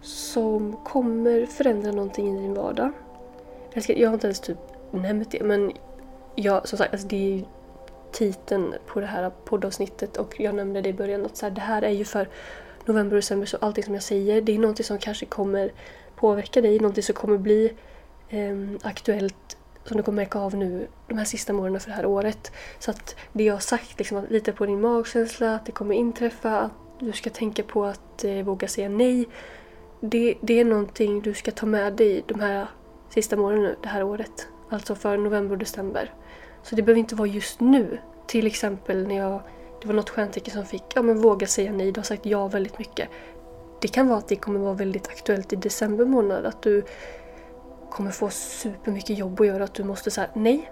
som 0.00 0.76
kommer 0.84 1.46
förändra 1.46 1.92
någonting 1.92 2.38
i 2.38 2.40
din 2.40 2.54
vardag. 2.54 2.92
Jag, 3.72 3.82
ska, 3.82 3.92
jag 3.92 4.08
har 4.08 4.14
inte 4.14 4.26
ens 4.26 4.40
typ 4.40 4.58
nämnt 4.90 5.30
det 5.30 5.42
men 5.42 5.72
ja, 6.36 6.64
som 6.64 6.78
sagt, 6.78 6.92
alltså 6.92 7.08
det 7.08 7.38
är 7.38 7.44
titeln 8.12 8.74
på 8.86 9.00
det 9.00 9.06
här 9.06 9.30
poddavsnittet 9.44 10.16
och 10.16 10.40
jag 10.40 10.54
nämnde 10.54 10.80
det 10.80 10.88
i 10.88 10.92
början 10.92 11.26
att 11.26 11.36
så 11.36 11.46
här, 11.46 11.50
det 11.50 11.60
här 11.60 11.82
är 11.82 11.90
ju 11.90 12.04
för 12.04 12.28
november 12.84 13.16
och 13.16 13.18
december 13.18 13.46
så 13.46 13.56
allting 13.60 13.84
som 13.84 13.94
jag 13.94 14.02
säger 14.02 14.40
det 14.40 14.54
är 14.54 14.58
någonting 14.58 14.84
som 14.84 14.98
kanske 14.98 15.26
kommer 15.26 15.72
påverka 16.16 16.60
dig, 16.60 16.78
någonting 16.78 17.02
som 17.02 17.14
kommer 17.14 17.38
bli 17.38 17.72
eh, 18.28 18.56
aktuellt 18.82 19.56
som 19.84 19.96
du 19.96 20.02
kommer 20.02 20.22
märka 20.22 20.38
av 20.38 20.54
nu 20.54 20.86
de 21.06 21.18
här 21.18 21.24
sista 21.24 21.52
månaderna 21.52 21.80
för 21.80 21.90
det 21.90 21.96
här 21.96 22.06
året. 22.06 22.52
Så 22.78 22.90
att 22.90 23.16
det 23.32 23.44
jag 23.44 23.54
har 23.54 23.60
sagt, 23.60 23.98
liksom, 23.98 24.18
att 24.18 24.30
lita 24.30 24.52
på 24.52 24.66
din 24.66 24.80
magkänsla, 24.80 25.54
att 25.54 25.66
det 25.66 25.72
kommer 25.72 25.94
inträffa, 25.94 26.60
att 26.60 26.72
du 26.98 27.12
ska 27.12 27.30
tänka 27.30 27.62
på 27.62 27.84
att 27.84 28.24
eh, 28.24 28.42
våga 28.42 28.68
säga 28.68 28.88
nej. 28.88 29.28
Det, 30.00 30.34
det 30.40 30.60
är 30.60 30.64
någonting 30.64 31.20
du 31.20 31.34
ska 31.34 31.50
ta 31.50 31.66
med 31.66 31.92
dig 31.92 32.24
de 32.26 32.40
här 32.40 32.66
sista 33.10 33.36
månaderna 33.36 33.74
det 33.82 33.88
här 33.88 34.02
året. 34.02 34.48
Alltså 34.70 34.94
för 34.94 35.16
november 35.16 35.52
och 35.52 35.58
december. 35.58 36.12
Så 36.66 36.74
det 36.74 36.82
behöver 36.82 36.98
inte 36.98 37.14
vara 37.14 37.28
just 37.28 37.60
nu. 37.60 37.98
Till 38.26 38.46
exempel 38.46 39.06
när 39.06 39.16
jag, 39.16 39.40
det 39.80 39.86
var 39.86 39.94
något 39.94 40.10
stjärntecken 40.10 40.54
som 40.54 40.64
fick, 40.64 40.84
ja 40.94 41.02
men 41.02 41.20
våga 41.20 41.46
säga 41.46 41.72
nej, 41.72 41.92
du 41.92 42.00
har 42.00 42.04
sagt 42.04 42.26
ja 42.26 42.48
väldigt 42.48 42.78
mycket. 42.78 43.08
Det 43.80 43.88
kan 43.88 44.08
vara 44.08 44.18
att 44.18 44.28
det 44.28 44.36
kommer 44.36 44.60
vara 44.60 44.74
väldigt 44.74 45.08
aktuellt 45.08 45.52
i 45.52 45.56
december 45.56 46.04
månad, 46.04 46.46
att 46.46 46.62
du 46.62 46.84
kommer 47.90 48.10
få 48.10 48.30
supermycket 48.30 49.18
jobb 49.18 49.40
att 49.40 49.46
göra, 49.46 49.64
att 49.64 49.74
du 49.74 49.84
måste 49.84 50.10
säga 50.10 50.26
nej. 50.34 50.70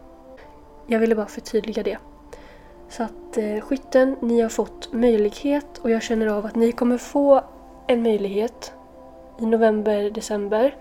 Jag 0.86 1.00
ville 1.00 1.14
bara 1.14 1.26
förtydliga 1.26 1.82
det. 1.82 1.98
Så 2.88 3.02
att 3.02 3.36
eh, 3.36 3.60
skytten, 3.60 4.16
ni 4.20 4.40
har 4.40 4.48
fått 4.48 4.92
möjlighet 4.92 5.78
och 5.78 5.90
jag 5.90 6.02
känner 6.02 6.26
av 6.26 6.46
att 6.46 6.54
ni 6.54 6.72
kommer 6.72 6.98
få 6.98 7.44
en 7.86 8.02
möjlighet 8.02 8.72
i 9.40 9.46
november, 9.46 10.10
december. 10.10 10.76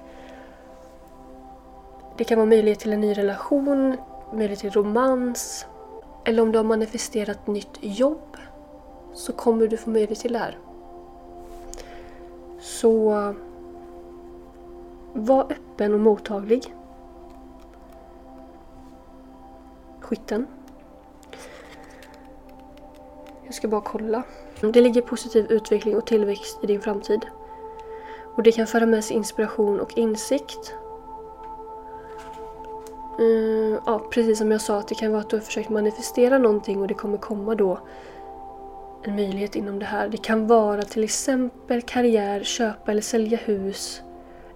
Det 2.17 2.23
kan 2.23 2.37
vara 2.37 2.49
möjlighet 2.49 2.79
till 2.79 2.93
en 2.93 3.01
ny 3.01 3.13
relation, 3.13 3.97
möjlighet 4.33 4.59
till 4.59 4.71
romans. 4.71 5.65
Eller 6.25 6.43
om 6.43 6.51
du 6.51 6.59
har 6.59 6.63
manifesterat 6.63 7.47
nytt 7.47 7.77
jobb 7.81 8.37
så 9.13 9.33
kommer 9.33 9.67
du 9.67 9.77
få 9.77 9.89
möjlighet 9.89 10.19
till 10.19 10.33
det 10.33 10.39
här. 10.39 10.57
Så 12.59 13.33
var 15.13 15.51
öppen 15.51 15.93
och 15.93 15.99
mottaglig. 15.99 16.75
Skytten. 19.99 20.47
Jag 23.45 23.53
ska 23.53 23.67
bara 23.67 23.81
kolla. 23.81 24.23
Det 24.61 24.81
ligger 24.81 25.01
positiv 25.01 25.51
utveckling 25.51 25.97
och 25.97 26.07
tillväxt 26.07 26.59
i 26.63 26.67
din 26.67 26.81
framtid. 26.81 27.25
Och 28.35 28.43
det 28.43 28.51
kan 28.51 28.67
föra 28.67 28.85
med 28.85 29.03
sig 29.03 29.15
inspiration 29.15 29.79
och 29.79 29.97
insikt. 29.97 30.75
Uh, 33.23 33.79
ja, 33.85 34.07
precis 34.11 34.37
som 34.37 34.51
jag 34.51 34.61
sa, 34.61 34.79
att 34.79 34.87
det 34.87 34.95
kan 34.95 35.11
vara 35.11 35.21
att 35.21 35.29
du 35.29 35.35
har 35.35 35.41
försökt 35.41 35.69
manifestera 35.69 36.37
någonting 36.37 36.81
och 36.81 36.87
det 36.87 36.93
kommer 36.93 37.17
komma 37.17 37.55
då 37.55 37.79
en 39.03 39.15
möjlighet 39.15 39.55
inom 39.55 39.79
det 39.79 39.85
här. 39.85 40.09
Det 40.09 40.17
kan 40.17 40.47
vara 40.47 40.81
till 40.81 41.03
exempel 41.03 41.81
karriär, 41.81 42.43
köpa 42.43 42.91
eller 42.91 43.01
sälja 43.01 43.37
hus 43.37 44.01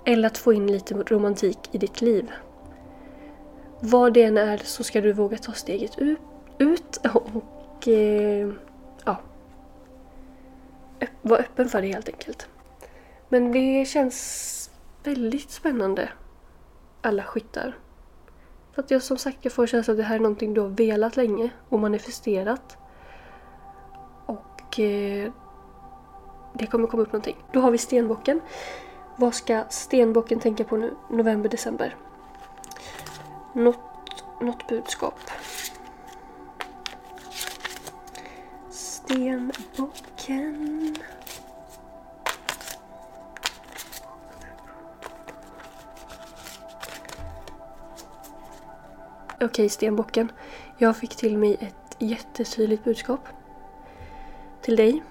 eller 0.06 0.28
att 0.28 0.38
få 0.38 0.54
in 0.54 0.68
lite 0.68 0.94
romantik 0.94 1.60
i 1.72 1.78
ditt 1.78 2.02
liv. 2.02 2.32
Vad 3.80 4.14
det 4.14 4.24
än 4.24 4.38
är 4.38 4.58
så 4.58 4.84
ska 4.84 5.02
du 5.02 5.14
våga 5.14 5.38
ta 5.38 5.52
steget 5.52 5.98
ut 6.58 6.98
och 7.14 7.88
eh, 7.88 8.50
ja, 9.06 9.18
vara 11.22 11.40
öppen 11.40 11.70
för 11.70 11.82
det 11.82 11.88
helt 11.88 12.10
enkelt. 12.10 12.48
Men 13.30 13.52
det 13.52 13.88
känns 13.88 14.70
väldigt 15.04 15.52
spännande, 15.52 16.10
alla 17.02 17.24
skyttar. 17.24 17.76
För 18.78 18.84
att 18.84 18.92
jag 18.92 19.04
som 19.04 19.18
sagt 19.18 19.38
jag 19.42 19.54
får 19.54 19.68
känslan 19.68 19.94
att 19.94 19.98
det 19.98 20.04
här 20.04 20.16
är 20.16 20.20
någonting 20.20 20.54
du 20.54 20.62
har 20.62 20.68
velat 20.68 21.18
länge 21.18 21.50
och 21.70 21.80
manifesterat. 21.80 22.78
Och 24.26 24.80
eh, 24.80 25.32
det 26.54 26.66
kommer 26.68 26.88
komma 26.88 27.04
upp 27.04 27.12
någonting. 27.12 27.36
Då 27.54 27.60
har 27.60 27.72
vi 27.72 27.78
stenbocken. 27.78 28.42
Vad 29.16 29.36
ska 29.36 29.64
stenbocken 29.70 30.40
tänka 30.40 30.64
på 30.64 30.78
nu, 30.78 30.94
november, 31.10 31.50
december? 31.50 31.96
Något, 33.54 34.24
något 34.42 34.68
budskap. 34.68 35.20
Stenbocken. 38.70 39.78
Okej, 49.42 49.70
stenbocken. 49.70 50.32
Jag 50.78 50.98
fick 50.98 51.16
till 51.16 51.38
mig 51.38 51.58
ett 51.60 51.96
jättetydligt 52.00 52.84
budskap. 52.84 53.28
Till 54.62 54.76
dig. 54.76 55.04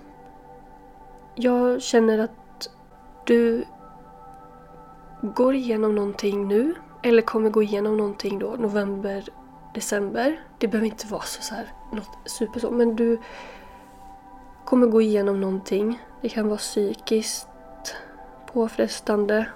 Jag 1.34 1.82
känner 1.82 2.18
att 2.18 2.68
du 3.24 3.64
går 5.22 5.54
igenom 5.54 5.94
någonting 5.94 6.48
nu 6.48 6.74
eller 7.02 7.22
kommer 7.22 7.50
gå 7.50 7.62
igenom 7.62 7.96
någonting 7.96 8.38
då 8.38 8.50
november, 8.58 9.24
december. 9.74 10.40
Det 10.58 10.68
behöver 10.68 10.86
inte 10.86 11.06
vara 11.06 11.22
så, 11.22 11.42
så 11.42 11.54
här, 11.54 11.72
något 11.92 12.18
super 12.24 12.60
så, 12.60 12.70
men 12.70 12.96
du 12.96 13.18
kommer 14.64 14.86
gå 14.86 15.02
igenom 15.02 15.40
någonting. 15.40 16.00
Det 16.20 16.28
kan 16.28 16.48
vara 16.48 16.58
psykiskt 16.58 17.48
påfrestande. 18.52 19.48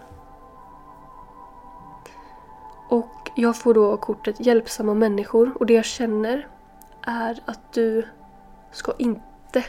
Och 2.88 3.19
jag 3.40 3.57
får 3.57 3.74
då 3.74 3.96
kortet 3.96 4.46
hjälpsamma 4.46 4.94
människor 4.94 5.53
och 5.55 5.66
det 5.66 5.74
jag 5.74 5.85
känner 5.85 6.48
är 7.03 7.38
att 7.44 7.72
du 7.72 8.07
ska 8.72 8.92
inte 8.98 9.64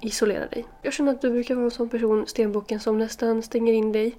isolera 0.00 0.46
dig. 0.46 0.66
Jag 0.82 0.92
känner 0.92 1.12
att 1.12 1.20
du 1.20 1.30
brukar 1.30 1.54
vara 1.54 1.64
en 1.64 1.70
sån 1.70 1.88
person, 1.88 2.26
stenbocken, 2.26 2.80
som 2.80 2.98
nästan 2.98 3.42
stänger 3.42 3.72
in 3.72 3.92
dig 3.92 4.16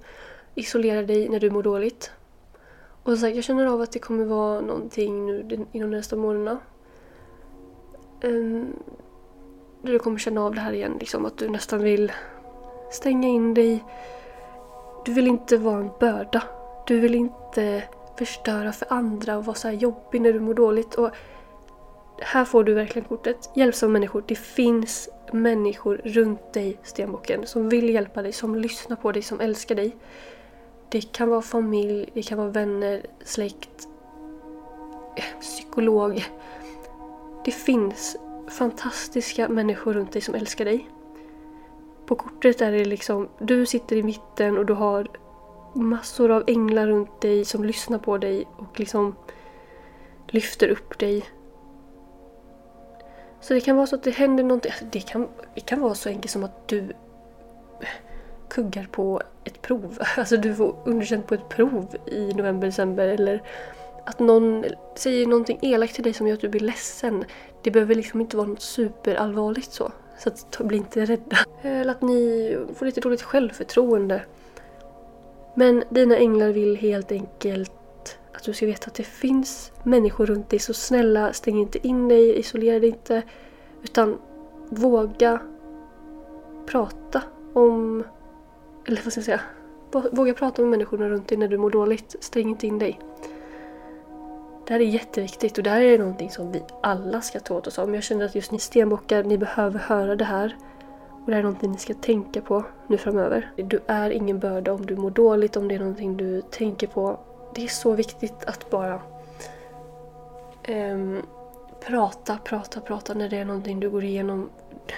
Isolerar 0.54 1.02
dig 1.02 1.28
när 1.28 1.40
du 1.40 1.50
mår 1.50 1.62
dåligt. 1.62 2.10
Och 3.02 3.18
så 3.18 3.28
jag 3.28 3.44
känner 3.44 3.66
av 3.66 3.80
att 3.80 3.92
det 3.92 3.98
kommer 3.98 4.24
vara 4.24 4.60
någonting 4.60 5.26
nu 5.26 5.66
inom 5.72 5.90
nästa 5.90 6.16
månaderna. 6.16 6.58
Um, 8.22 8.76
du 9.82 9.98
kommer 9.98 10.18
känna 10.18 10.44
av 10.44 10.54
det 10.54 10.60
här 10.60 10.72
igen, 10.72 10.96
liksom 11.00 11.26
att 11.26 11.38
du 11.38 11.48
nästan 11.48 11.82
vill 11.82 12.12
stänga 12.90 13.28
in 13.28 13.54
dig. 13.54 13.84
Du 15.04 15.12
vill 15.12 15.26
inte 15.26 15.56
vara 15.56 15.78
en 15.78 15.90
börda. 16.00 16.42
Du 16.86 17.00
vill 17.00 17.14
inte 17.14 17.82
förstöra 18.26 18.72
för 18.72 18.92
andra 18.92 19.38
och 19.38 19.44
vara 19.44 19.56
så 19.56 19.68
här 19.68 19.74
jobbig 19.74 20.20
när 20.20 20.32
du 20.32 20.40
mår 20.40 20.54
dåligt. 20.54 20.94
Och 20.94 21.10
här 22.20 22.44
får 22.44 22.64
du 22.64 22.74
verkligen 22.74 23.08
kortet. 23.08 23.50
Hjälpsamma 23.54 23.92
människor. 23.92 24.24
Det 24.26 24.34
finns 24.34 25.08
människor 25.32 26.00
runt 26.04 26.52
dig, 26.52 26.78
Stenbocken, 26.82 27.46
som 27.46 27.68
vill 27.68 27.90
hjälpa 27.90 28.22
dig, 28.22 28.32
som 28.32 28.54
lyssnar 28.54 28.96
på 28.96 29.12
dig, 29.12 29.22
som 29.22 29.40
älskar 29.40 29.74
dig. 29.74 29.96
Det 30.88 31.12
kan 31.12 31.28
vara 31.28 31.42
familj, 31.42 32.10
det 32.14 32.22
kan 32.22 32.38
vara 32.38 32.48
vänner, 32.48 33.06
släkt, 33.24 33.88
eh, 35.16 35.40
psykolog. 35.40 36.24
Det 37.44 37.50
finns 37.50 38.16
fantastiska 38.48 39.48
människor 39.48 39.92
runt 39.94 40.12
dig 40.12 40.22
som 40.22 40.34
älskar 40.34 40.64
dig. 40.64 40.88
På 42.06 42.14
kortet 42.14 42.60
är 42.60 42.72
det 42.72 42.84
liksom, 42.84 43.28
du 43.38 43.66
sitter 43.66 43.96
i 43.96 44.02
mitten 44.02 44.58
och 44.58 44.66
du 44.66 44.72
har 44.72 45.08
massor 45.72 46.30
av 46.30 46.44
änglar 46.46 46.86
runt 46.86 47.20
dig 47.20 47.44
som 47.44 47.64
lyssnar 47.64 47.98
på 47.98 48.18
dig 48.18 48.46
och 48.56 48.80
liksom 48.80 49.14
lyfter 50.26 50.68
upp 50.68 50.98
dig. 50.98 51.24
Så 53.40 53.54
det 53.54 53.60
kan 53.60 53.76
vara 53.76 53.86
så 53.86 53.96
att 53.96 54.02
det 54.02 54.10
händer 54.10 54.44
någonting. 54.44 54.70
Alltså, 54.70 54.84
det 54.92 55.00
kan, 55.00 55.28
det 55.54 55.60
kan 55.60 55.80
vara 55.80 55.94
så 55.94 56.08
enkelt 56.08 56.30
som 56.30 56.44
att 56.44 56.68
du 56.68 56.92
kuggar 58.48 58.88
på 58.92 59.22
ett 59.44 59.62
prov. 59.62 59.98
Alltså 60.16 60.36
du 60.36 60.54
får 60.54 60.76
underkänt 60.84 61.26
på 61.26 61.34
ett 61.34 61.48
prov 61.48 61.96
i 62.06 62.34
november, 62.34 62.66
december 62.66 63.08
eller 63.08 63.42
att 64.06 64.18
någon 64.18 64.64
säger 64.94 65.26
någonting 65.26 65.58
elakt 65.62 65.94
till 65.94 66.04
dig 66.04 66.12
som 66.12 66.26
gör 66.26 66.34
att 66.34 66.40
du 66.40 66.48
blir 66.48 66.60
ledsen. 66.60 67.24
Det 67.62 67.70
behöver 67.70 67.94
liksom 67.94 68.20
inte 68.20 68.36
vara 68.36 68.46
något 68.46 68.62
superallvarligt 68.62 69.72
så. 69.72 69.92
Så 70.18 70.28
att, 70.28 70.60
bli 70.60 70.76
inte 70.76 71.04
rädda. 71.04 71.36
Eller 71.62 71.90
att 71.90 72.02
ni 72.02 72.56
får 72.74 72.86
lite 72.86 73.00
dåligt 73.00 73.22
självförtroende. 73.22 74.22
Men 75.54 75.84
dina 75.90 76.16
änglar 76.16 76.48
vill 76.48 76.76
helt 76.76 77.12
enkelt 77.12 78.18
att 78.32 78.44
du 78.44 78.52
ska 78.52 78.66
veta 78.66 78.86
att 78.86 78.94
det 78.94 79.02
finns 79.02 79.72
människor 79.82 80.26
runt 80.26 80.50
dig. 80.50 80.58
Så 80.58 80.74
snälla, 80.74 81.32
stäng 81.32 81.60
inte 81.60 81.86
in 81.86 82.08
dig, 82.08 82.38
isolera 82.38 82.78
dig 82.80 82.88
inte. 82.88 83.22
Utan 83.82 84.18
våga 84.68 85.40
prata 86.66 87.22
om 87.52 88.04
eller 88.86 89.02
vad 89.04 89.12
ska 89.12 89.18
jag 89.18 89.24
säga? 89.24 89.40
Våga 90.12 90.34
prata 90.34 90.62
med 90.62 90.70
människorna 90.70 91.08
runt 91.08 91.28
dig 91.28 91.38
när 91.38 91.48
du 91.48 91.58
mår 91.58 91.70
dåligt. 91.70 92.16
Stäng 92.20 92.48
inte 92.48 92.66
in 92.66 92.78
dig. 92.78 93.00
Det 94.66 94.72
här 94.72 94.80
är 94.80 94.84
jätteviktigt 94.84 95.58
och 95.58 95.64
det 95.64 95.70
här 95.70 95.80
är 95.80 95.98
någonting 95.98 96.30
som 96.30 96.52
vi 96.52 96.62
alla 96.82 97.20
ska 97.20 97.40
ta 97.40 97.54
åt 97.54 97.66
oss 97.66 97.78
av. 97.78 97.86
Men 97.86 97.94
jag 97.94 98.04
känner 98.04 98.24
att 98.24 98.34
just 98.34 98.52
ni 98.52 98.58
stenbockar, 98.58 99.24
ni 99.24 99.38
behöver 99.38 99.78
höra 99.78 100.16
det 100.16 100.24
här. 100.24 100.56
Och 101.20 101.26
det 101.26 101.32
här 101.32 101.38
är 101.38 101.42
någonting 101.42 101.70
ni 101.70 101.78
ska 101.78 101.94
tänka 101.94 102.40
på 102.40 102.64
nu 102.86 102.98
framöver. 102.98 103.52
Du 103.56 103.80
är 103.86 104.10
ingen 104.10 104.38
börda 104.38 104.72
om 104.72 104.86
du 104.86 104.96
mår 104.96 105.10
dåligt, 105.10 105.56
om 105.56 105.68
det 105.68 105.74
är 105.74 105.78
någonting 105.78 106.16
du 106.16 106.42
tänker 106.42 106.86
på. 106.86 107.18
Det 107.54 107.64
är 107.64 107.68
så 107.68 107.92
viktigt 107.92 108.44
att 108.44 108.70
bara 108.70 109.02
um, 110.68 111.22
prata, 111.80 112.38
prata, 112.44 112.80
prata 112.80 113.14
när 113.14 113.28
det 113.28 113.36
är 113.36 113.44
någonting 113.44 113.80
du 113.80 113.90
går 113.90 114.04
igenom. 114.04 114.50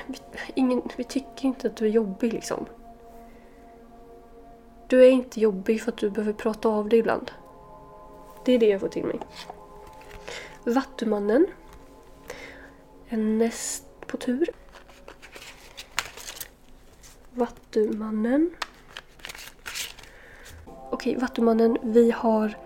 Vi, 0.07 0.19
ingen, 0.55 0.83
vi 0.97 1.05
tycker 1.05 1.45
inte 1.45 1.67
att 1.67 1.77
du 1.77 1.87
är 1.87 1.91
jobbig 1.91 2.33
liksom. 2.33 2.67
Du 4.87 5.05
är 5.05 5.11
inte 5.11 5.41
jobbig 5.41 5.83
för 5.83 5.93
att 5.93 5.99
du 5.99 6.11
behöver 6.11 6.33
prata 6.33 6.69
av 6.69 6.89
dig 6.89 6.99
ibland. 6.99 7.31
Det 8.45 8.53
är 8.53 8.59
det 8.59 8.69
jag 8.69 8.81
får 8.81 8.89
till 8.89 9.05
mig. 9.05 9.19
Vattumannen. 10.65 11.47
Är 13.09 13.17
näst 13.17 13.85
på 14.07 14.17
tur. 14.17 14.62
Vattumannen. 17.35 18.51
Okej, 20.91 21.17
Vattumannen. 21.17 21.79
Vi 21.83 22.11
har 22.11 22.57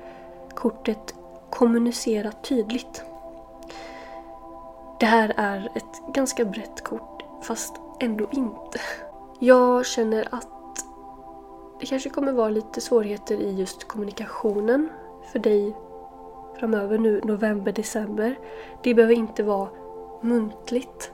kortet 0.54 1.14
kommunicera 1.50 2.32
tydligt. 2.32 3.02
Det 5.00 5.06
här 5.06 5.34
är 5.36 5.72
ett 5.74 6.14
ganska 6.14 6.44
brett 6.44 6.84
kort, 6.84 7.24
fast 7.42 7.80
ändå 8.00 8.28
inte. 8.32 8.80
Jag 9.40 9.86
känner 9.86 10.28
att 10.30 10.48
det 11.80 11.86
kanske 11.86 12.10
kommer 12.10 12.32
vara 12.32 12.48
lite 12.48 12.80
svårigheter 12.80 13.34
i 13.34 13.54
just 13.54 13.88
kommunikationen 13.88 14.88
för 15.32 15.38
dig 15.38 15.76
framöver 16.58 16.98
nu, 16.98 17.20
november, 17.24 17.72
december. 17.72 18.38
Det 18.82 18.94
behöver 18.94 19.14
inte 19.14 19.42
vara 19.42 19.68
muntligt 20.22 21.12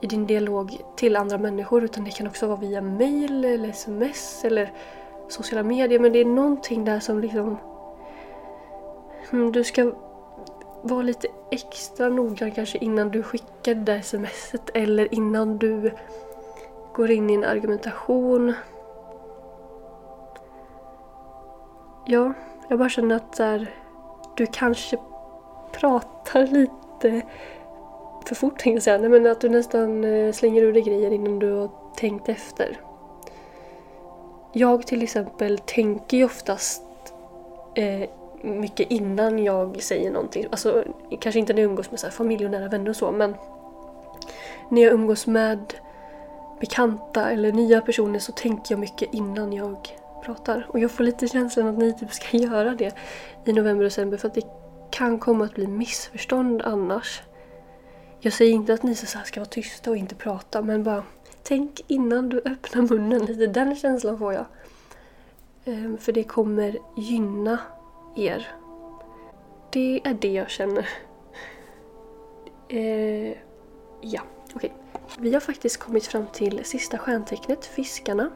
i 0.00 0.06
din 0.06 0.26
dialog 0.26 0.80
till 0.96 1.16
andra 1.16 1.38
människor 1.38 1.84
utan 1.84 2.04
det 2.04 2.10
kan 2.10 2.26
också 2.26 2.46
vara 2.46 2.58
via 2.58 2.80
mail 2.80 3.44
eller 3.44 3.68
sms 3.68 4.44
eller 4.44 4.72
sociala 5.28 5.62
medier 5.62 5.98
men 5.98 6.12
det 6.12 6.18
är 6.18 6.24
någonting 6.24 6.84
där 6.84 7.00
som 7.00 7.20
liksom 7.20 7.58
hmm, 9.30 9.52
du 9.52 9.64
ska 9.64 9.92
vara 10.82 11.02
lite 11.02 11.28
extra 11.50 12.08
noggrann 12.08 12.50
kanske 12.50 12.78
innan 12.78 13.10
du 13.10 13.22
skickar 13.22 13.74
det 13.74 13.92
där 13.92 14.00
smset 14.00 14.70
eller 14.74 15.14
innan 15.14 15.58
du 15.58 15.92
går 16.98 17.10
in 17.10 17.30
i 17.30 17.34
en 17.34 17.44
argumentation. 17.44 18.54
Ja, 22.06 22.32
jag 22.68 22.78
bara 22.78 22.88
känner 22.88 23.16
att 23.16 23.32
där, 23.32 23.74
du 24.36 24.46
kanske 24.46 24.98
pratar 25.72 26.46
lite 26.46 27.22
för 28.28 28.34
fort 28.34 28.58
tänkte 28.58 28.70
jag 28.70 28.82
säga. 28.82 28.98
Nej, 28.98 29.08
men 29.08 29.26
att 29.26 29.40
du 29.40 29.48
nästan 29.48 30.04
eh, 30.04 30.32
slänger 30.32 30.62
ur 30.62 30.72
dig 30.72 30.82
grejer 30.82 31.10
innan 31.10 31.38
du 31.38 31.52
har 31.52 31.70
tänkt 31.96 32.28
efter. 32.28 32.80
Jag 34.52 34.86
till 34.86 35.02
exempel 35.02 35.58
tänker 35.58 36.16
ju 36.16 36.24
oftast 36.24 36.82
eh, 37.74 38.08
mycket 38.42 38.90
innan 38.90 39.38
jag 39.38 39.82
säger 39.82 40.10
någonting. 40.10 40.46
Alltså 40.50 40.84
kanske 41.20 41.38
inte 41.38 41.52
när 41.52 41.62
jag 41.62 41.70
umgås 41.70 41.90
med 41.90 42.00
så 42.00 42.06
här, 42.06 42.12
familj 42.12 42.44
och 42.44 42.50
nära 42.50 42.68
vänner 42.68 42.90
och 42.90 42.96
så 42.96 43.12
men 43.12 43.34
när 44.68 44.82
jag 44.82 44.92
umgås 44.92 45.26
med 45.26 45.74
bekanta 46.60 47.30
eller 47.30 47.52
nya 47.52 47.80
personer 47.80 48.18
så 48.18 48.32
tänker 48.32 48.74
jag 48.74 48.78
mycket 48.80 49.14
innan 49.14 49.52
jag 49.52 49.88
pratar. 50.24 50.66
Och 50.68 50.78
jag 50.78 50.90
får 50.90 51.04
lite 51.04 51.28
känslan 51.28 51.66
att 51.66 51.78
ni 51.78 51.92
typ 51.92 52.12
ska 52.12 52.36
göra 52.36 52.74
det 52.74 52.94
i 53.44 53.52
november 53.52 53.84
och 53.84 53.90
december 53.90 54.16
för 54.16 54.28
att 54.28 54.34
det 54.34 54.46
kan 54.90 55.18
komma 55.18 55.44
att 55.44 55.54
bli 55.54 55.66
missförstånd 55.66 56.62
annars. 56.62 57.22
Jag 58.20 58.32
säger 58.32 58.52
inte 58.52 58.74
att 58.74 58.82
ni 58.82 58.94
så 58.94 59.06
ska 59.24 59.40
vara 59.40 59.48
tysta 59.48 59.90
och 59.90 59.96
inte 59.96 60.14
prata 60.14 60.62
men 60.62 60.82
bara 60.82 61.02
tänk 61.42 61.80
innan 61.86 62.28
du 62.28 62.38
öppnar 62.38 62.82
munnen 62.82 63.24
lite. 63.24 63.46
Den 63.46 63.76
känslan 63.76 64.18
får 64.18 64.32
jag. 64.32 64.46
Ehm, 65.64 65.98
för 65.98 66.12
det 66.12 66.24
kommer 66.24 66.78
gynna 66.96 67.58
er. 68.16 68.48
Det 69.70 70.00
är 70.04 70.14
det 70.14 70.32
jag 70.32 70.50
känner. 70.50 70.88
Ehm, 72.68 73.34
ja, 74.00 74.22
okej. 74.54 74.74
Okay. 74.94 75.18
Vi 75.18 75.32
har 75.32 75.40
faktiskt 75.40 75.76
kommit 75.76 76.06
fram 76.06 76.26
till 76.32 76.64
sista 76.64 76.98
stjärntecknet, 76.98 77.64
fiskarna. 77.64 78.30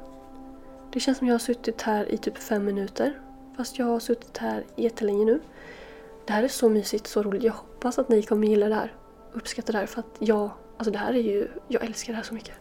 Det 0.92 1.00
känns 1.00 1.18
som 1.18 1.26
jag 1.26 1.34
har 1.34 1.38
suttit 1.38 1.82
här 1.82 2.12
i 2.12 2.18
typ 2.18 2.38
fem 2.38 2.64
minuter. 2.64 3.18
Fast 3.56 3.78
jag 3.78 3.86
har 3.86 4.00
suttit 4.00 4.38
här 4.38 4.64
jättelänge 4.76 5.24
nu. 5.24 5.40
Det 6.26 6.32
här 6.32 6.42
är 6.42 6.48
så 6.48 6.68
mysigt, 6.68 7.06
så 7.06 7.22
roligt. 7.22 7.42
Jag 7.42 7.52
hoppas 7.52 7.98
att 7.98 8.08
ni 8.08 8.22
kommer 8.22 8.46
gilla 8.46 8.68
det 8.68 8.74
här. 8.74 8.92
Uppskattar 9.32 9.72
det 9.72 9.78
här 9.78 9.86
för 9.86 10.00
att 10.00 10.16
jag, 10.18 10.50
alltså 10.76 10.90
det 10.90 10.98
här 10.98 11.14
är 11.14 11.22
ju, 11.22 11.48
jag 11.68 11.84
älskar 11.84 12.12
det 12.12 12.16
här 12.16 12.22
så 12.22 12.34
mycket. 12.34 12.54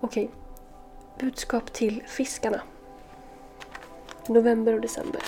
Okej. 0.00 0.30
Budskap 1.18 1.72
till 1.72 2.02
fiskarna. 2.06 2.60
November 4.28 4.72
och 4.72 4.80
december. 4.80 5.22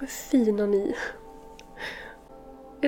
Vad 0.00 0.08
fina 0.08 0.66
ni 0.66 0.94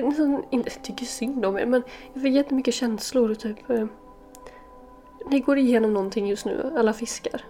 nästan 0.05 0.43
inte 0.49 0.69
tycker 0.69 1.05
synd 1.05 1.45
om 1.45 1.57
er 1.57 1.65
men 1.65 1.83
jag 2.13 2.21
får 2.21 2.29
jättemycket 2.29 2.73
känslor 2.73 3.33
typ. 3.33 3.69
Eh, 3.69 3.87
ni 5.29 5.39
går 5.39 5.57
igenom 5.57 5.93
någonting 5.93 6.27
just 6.27 6.45
nu, 6.45 6.73
alla 6.77 6.93
fiskar. 6.93 7.45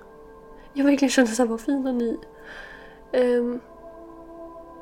Jag 0.74 0.86
verkligen 0.86 1.10
känner 1.10 1.28
såhär, 1.28 1.50
vad 1.50 1.62
fina 1.62 1.92
ni 1.92 2.20
um, 3.14 3.60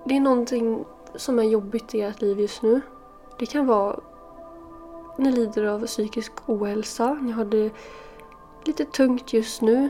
Det 0.06 0.16
är 0.16 0.20
någonting 0.20 0.86
som 1.16 1.40
är 1.40 1.44
jobbigt 1.44 1.96
i 1.96 2.02
ert 2.02 2.22
liv 2.22 2.40
just 2.40 2.62
nu. 2.62 2.82
Det 3.40 3.46
kan 3.46 3.66
vara 3.66 4.00
ni 5.18 5.32
lider 5.32 5.64
av 5.64 5.86
psykisk 5.86 6.32
ohälsa, 6.50 7.14
ni 7.14 7.32
har 7.32 7.46
det 7.46 7.72
lite 8.66 8.86
tungt 8.86 9.34
just 9.34 9.62
nu. 9.62 9.90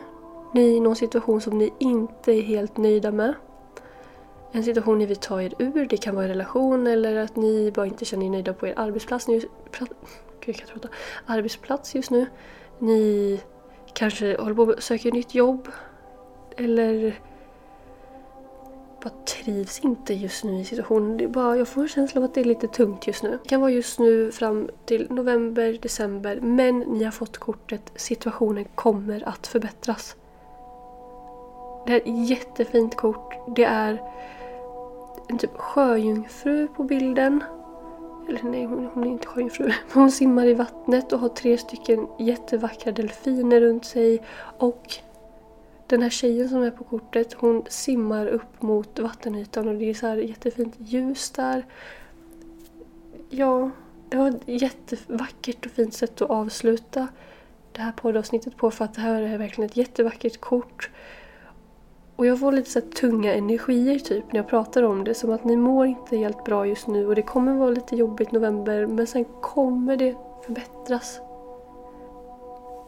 Ni 0.53 0.71
är 0.71 0.77
i 0.77 0.79
någon 0.79 0.95
situation 0.95 1.41
som 1.41 1.57
ni 1.57 1.73
inte 1.79 2.31
är 2.31 2.41
helt 2.41 2.77
nöjda 2.77 3.11
med. 3.11 3.33
En 4.51 4.63
situation 4.63 4.97
ni 4.97 5.05
vill 5.05 5.17
ta 5.17 5.41
er 5.41 5.53
ur, 5.59 5.85
det 5.85 5.97
kan 6.01 6.15
vara 6.15 6.25
en 6.25 6.31
relation 6.31 6.87
eller 6.87 7.15
att 7.15 7.35
ni 7.35 7.71
bara 7.71 7.85
inte 7.85 8.05
känner 8.05 8.25
er 8.25 8.29
nöjda 8.29 8.53
på 8.53 8.67
er 8.67 8.73
arbetsplats, 8.77 9.27
just, 9.27 9.47
pra, 9.71 9.87
Gud, 10.41 10.55
jag 10.59 10.81
kan 10.81 10.91
arbetsplats 11.25 11.95
just 11.95 12.11
nu. 12.11 12.25
Ni 12.79 13.39
kanske 13.93 14.37
håller 14.37 14.55
på 14.55 14.71
att 14.71 14.83
söka 14.83 15.09
nytt 15.09 15.35
jobb 15.35 15.67
eller 16.57 17.19
bara 19.03 19.13
trivs 19.25 19.79
inte 19.79 20.13
just 20.13 20.43
nu 20.43 20.59
i 20.59 20.65
situationen. 20.65 21.17
Det 21.17 21.23
är 21.23 21.27
bara, 21.27 21.57
jag 21.57 21.67
får 21.67 21.81
en 21.81 21.87
känsla 21.87 22.21
av 22.21 22.25
att 22.25 22.33
det 22.33 22.41
är 22.41 22.45
lite 22.45 22.67
tungt 22.67 23.07
just 23.07 23.23
nu. 23.23 23.39
Det 23.43 23.49
kan 23.49 23.61
vara 23.61 23.71
just 23.71 23.99
nu 23.99 24.31
fram 24.31 24.69
till 24.85 25.07
november, 25.09 25.79
december 25.81 26.39
men 26.41 26.79
ni 26.79 27.03
har 27.03 27.11
fått 27.11 27.37
kortet 27.37 27.91
situationen 27.95 28.65
kommer 28.75 29.27
att 29.27 29.47
förbättras. 29.47 30.15
Det 31.85 31.93
är 31.93 31.97
ett 31.97 32.29
jättefint 32.29 32.95
kort. 32.95 33.33
Det 33.55 33.63
är 33.63 34.01
en 35.27 35.37
typ 35.37 35.57
sjöjungfru 35.57 36.67
på 36.67 36.83
bilden. 36.83 37.43
Eller 38.29 38.43
nej, 38.43 38.65
hon 38.65 39.03
är 39.03 39.07
inte 39.07 39.27
sjöjungfru. 39.27 39.71
Hon 39.93 40.11
simmar 40.11 40.45
i 40.45 40.53
vattnet 40.53 41.13
och 41.13 41.19
har 41.19 41.29
tre 41.29 41.57
stycken 41.57 42.07
jättevackra 42.19 42.91
delfiner 42.91 43.61
runt 43.61 43.85
sig. 43.85 44.21
Och 44.57 44.97
den 45.87 46.01
här 46.01 46.09
tjejen 46.09 46.49
som 46.49 46.63
är 46.63 46.71
på 46.71 46.83
kortet 46.83 47.33
hon 47.33 47.63
simmar 47.69 48.27
upp 48.27 48.61
mot 48.61 48.99
vattenytan 48.99 49.67
och 49.67 49.75
det 49.75 49.89
är 49.89 49.93
så 49.93 50.07
här 50.07 50.17
jättefint 50.17 50.75
ljus 50.77 51.29
där. 51.31 51.65
Ja, 53.29 53.71
det 54.09 54.17
var 54.17 54.29
ett 54.29 54.41
jättevackert 54.45 55.65
och 55.65 55.71
fint 55.71 55.93
sätt 55.93 56.21
att 56.21 56.29
avsluta 56.29 57.07
det 57.71 57.81
här 57.81 57.91
poddavsnittet 57.91 58.57
på 58.57 58.71
för 58.71 58.85
att 58.85 58.93
det 58.93 59.01
här 59.01 59.21
är 59.21 59.37
verkligen 59.37 59.69
ett 59.69 59.77
jättevackert 59.77 60.39
kort. 60.39 60.89
Och 62.15 62.25
jag 62.25 62.39
får 62.39 62.51
lite 62.51 62.69
så 62.69 62.81
tunga 62.81 63.33
energier 63.33 63.99
typ 63.99 64.31
när 64.31 64.39
jag 64.39 64.47
pratar 64.47 64.83
om 64.83 65.03
det. 65.03 65.13
Som 65.13 65.31
att 65.31 65.43
ni 65.43 65.57
mår 65.57 65.85
inte 65.85 66.17
helt 66.17 66.43
bra 66.45 66.67
just 66.67 66.87
nu 66.87 67.07
och 67.07 67.15
det 67.15 67.21
kommer 67.21 67.53
vara 67.53 67.69
lite 67.69 67.95
jobbigt 67.95 68.31
november 68.31 68.85
men 68.85 69.07
sen 69.07 69.25
kommer 69.41 69.97
det 69.97 70.15
förbättras. 70.45 71.19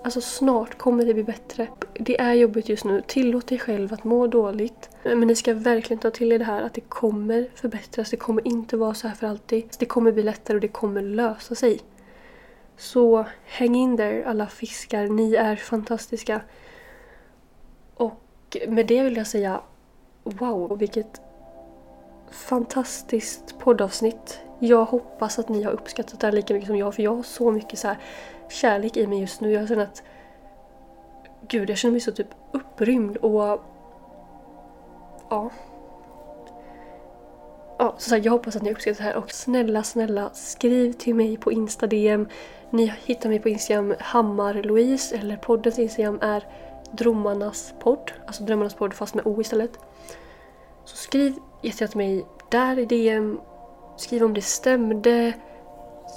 Alltså 0.03 0.21
snart 0.21 0.77
kommer 0.77 1.05
det 1.05 1.13
bli 1.13 1.23
bättre. 1.23 1.67
Det 1.93 2.19
är 2.19 2.33
jobbigt 2.33 2.69
just 2.69 2.85
nu. 2.85 3.01
Tillåt 3.07 3.47
dig 3.47 3.59
själv 3.59 3.93
att 3.93 4.03
må 4.03 4.27
dåligt. 4.27 4.89
Men 5.03 5.19
ni 5.19 5.35
ska 5.35 5.53
verkligen 5.53 5.99
ta 5.99 6.11
till 6.11 6.31
er 6.31 6.39
det 6.39 6.45
här 6.45 6.61
att 6.61 6.73
det 6.73 6.81
kommer 6.81 7.47
förbättras. 7.55 8.09
Det 8.09 8.17
kommer 8.17 8.47
inte 8.47 8.77
vara 8.77 8.93
så 8.93 9.07
här 9.07 9.15
för 9.15 9.27
alltid. 9.27 9.69
Det 9.79 9.85
kommer 9.85 10.11
bli 10.11 10.23
lättare 10.23 10.55
och 10.55 10.61
det 10.61 10.67
kommer 10.67 11.01
lösa 11.01 11.55
sig. 11.55 11.79
Så 12.77 13.25
häng 13.45 13.75
in 13.75 13.95
där 13.95 14.23
alla 14.23 14.47
fiskar. 14.47 15.07
Ni 15.07 15.35
är 15.35 15.55
fantastiska. 15.55 16.41
Och 18.47 18.57
med 18.69 18.87
det 18.87 19.03
vill 19.03 19.17
jag 19.17 19.27
säga 19.27 19.61
wow, 20.23 20.77
vilket 20.77 21.21
fantastiskt 22.31 23.59
poddavsnitt. 23.59 24.39
Jag 24.59 24.85
hoppas 24.85 25.39
att 25.39 25.49
ni 25.49 25.63
har 25.63 25.71
uppskattat 25.71 26.19
det 26.19 26.27
här 26.27 26.31
lika 26.31 26.53
mycket 26.53 26.67
som 26.67 26.77
jag 26.77 26.95
för 26.95 27.03
jag 27.03 27.15
har 27.15 27.23
så 27.23 27.51
mycket 27.51 27.79
så 27.79 27.95
kärlek 28.49 28.97
i 28.97 29.07
mig 29.07 29.19
just 29.19 29.41
nu. 29.41 29.51
Jag 29.51 29.67
känner 29.67 29.83
att 29.83 30.03
Gud, 31.47 31.69
jag 31.69 31.77
känner 31.77 31.91
mig 31.91 32.01
så 32.01 32.11
typ 32.11 32.27
upprymd 32.51 33.17
och 33.17 33.61
ja. 35.29 35.49
ja, 37.79 37.95
så 37.97 38.17
jag 38.17 38.31
hoppas 38.31 38.55
att 38.55 38.61
ni 38.61 38.71
uppskattar 38.71 39.03
det 39.03 39.09
här 39.09 39.15
och 39.15 39.31
snälla, 39.31 39.83
snälla 39.83 40.29
skriv 40.33 40.93
till 40.93 41.15
mig 41.15 41.37
på 41.37 41.51
Insta-DM. 41.51 42.27
Ni 42.69 42.93
hittar 43.05 43.29
mig 43.29 43.39
på 43.39 43.49
Instagram 43.49 43.93
Hammar-Louise 43.99 45.15
eller 45.15 45.37
poddens 45.37 45.79
Instagram 45.79 46.19
är 46.21 46.43
Drömmarnas 46.91 47.73
podd. 47.79 48.11
Alltså 48.27 48.43
Drömmarnas 48.43 48.75
podd 48.75 48.93
fast 48.93 49.15
med 49.15 49.27
O 49.27 49.41
istället. 49.41 49.79
Så 50.85 50.95
skriv 50.95 51.35
jättegärna 51.61 51.91
till 51.91 51.97
mig 51.97 52.25
där 52.49 52.79
i 52.79 52.85
DM. 52.85 53.39
Skriv 53.97 54.23
om 54.23 54.33
det 54.33 54.41
stämde. 54.41 55.33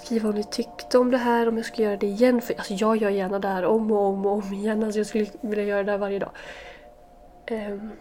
Skriv 0.05 0.23
vad 0.23 0.35
ni 0.35 0.45
tyckte 0.45 0.99
om 0.99 1.11
det 1.11 1.19
här, 1.19 1.49
om 1.49 1.57
jag 1.57 1.67
ska 1.67 1.83
göra 1.83 1.97
det 1.97 2.07
igen. 2.07 2.41
För 2.41 2.55
alltså, 2.55 2.75
jag 2.75 2.97
gör 2.97 3.11
gärna 3.11 3.39
det 3.39 3.49
här 3.49 3.65
om 3.65 3.93
och 3.93 4.05
om 4.07 4.27
och 4.27 4.33
om 4.33 4.53
igen. 4.53 4.85
Alltså, 4.85 4.99
jag 5.01 5.07
skulle 5.07 5.27
vilja 5.41 5.65
göra 5.65 5.83
det 5.83 5.91
här 5.91 5.99
varje 5.99 6.19
dag. 6.19 6.31
Um, 7.51 7.93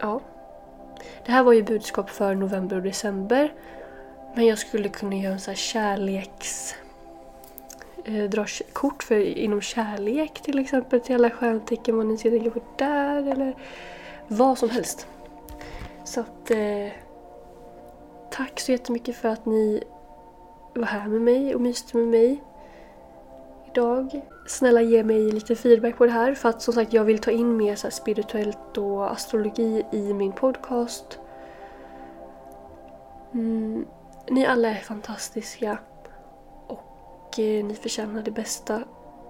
ja. 0.00 0.20
Det 1.26 1.32
här 1.32 1.42
var 1.42 1.52
ju 1.52 1.62
budskap 1.62 2.10
för 2.10 2.34
november 2.34 2.76
och 2.76 2.82
december. 2.82 3.54
Men 4.34 4.46
jag 4.46 4.58
skulle 4.58 4.88
kunna 4.88 5.16
göra 5.16 5.32
en 5.32 5.40
sån 5.40 5.50
här 5.52 5.56
kärleks... 5.56 6.74
Eh, 8.10 8.30
dra 8.30 8.46
kort 8.72 9.02
för 9.02 9.20
inom 9.20 9.60
kärlek 9.60 10.40
till 10.42 10.58
exempel 10.58 11.00
till 11.00 11.14
alla 11.14 11.30
stjärntecken 11.30 11.96
vad 11.96 12.06
ni 12.06 12.18
ska 12.18 12.30
tänka 12.30 12.50
på 12.50 12.60
där 12.76 13.32
eller 13.32 13.54
vad 14.28 14.58
som 14.58 14.70
helst. 14.70 15.06
Så 16.04 16.20
att... 16.20 16.50
Eh, 16.50 16.92
tack 18.30 18.60
så 18.60 18.72
jättemycket 18.72 19.16
för 19.16 19.28
att 19.28 19.46
ni 19.46 19.82
var 20.74 20.84
här 20.84 21.08
med 21.08 21.20
mig 21.20 21.54
och 21.54 21.60
myste 21.60 21.96
med 21.96 22.08
mig 22.08 22.42
idag. 23.70 24.20
Snälla 24.46 24.82
ge 24.82 25.04
mig 25.04 25.32
lite 25.32 25.56
feedback 25.56 25.96
på 25.96 26.06
det 26.06 26.12
här 26.12 26.34
för 26.34 26.48
att 26.48 26.62
som 26.62 26.74
sagt 26.74 26.92
jag 26.92 27.04
vill 27.04 27.18
ta 27.18 27.30
in 27.30 27.56
mer 27.56 27.76
så 27.76 27.90
spirituellt 27.90 28.78
och 28.78 29.12
astrologi 29.12 29.84
i 29.92 30.14
min 30.14 30.32
podcast. 30.32 31.18
Mm, 33.32 33.86
ni 34.30 34.46
alla 34.46 34.68
är 34.68 34.80
fantastiska 34.80 35.78
och 37.30 37.38
eh, 37.38 37.64
ni 37.64 37.74
förtjänar 37.74 38.22
det 38.22 38.30
bästa. 38.30 38.82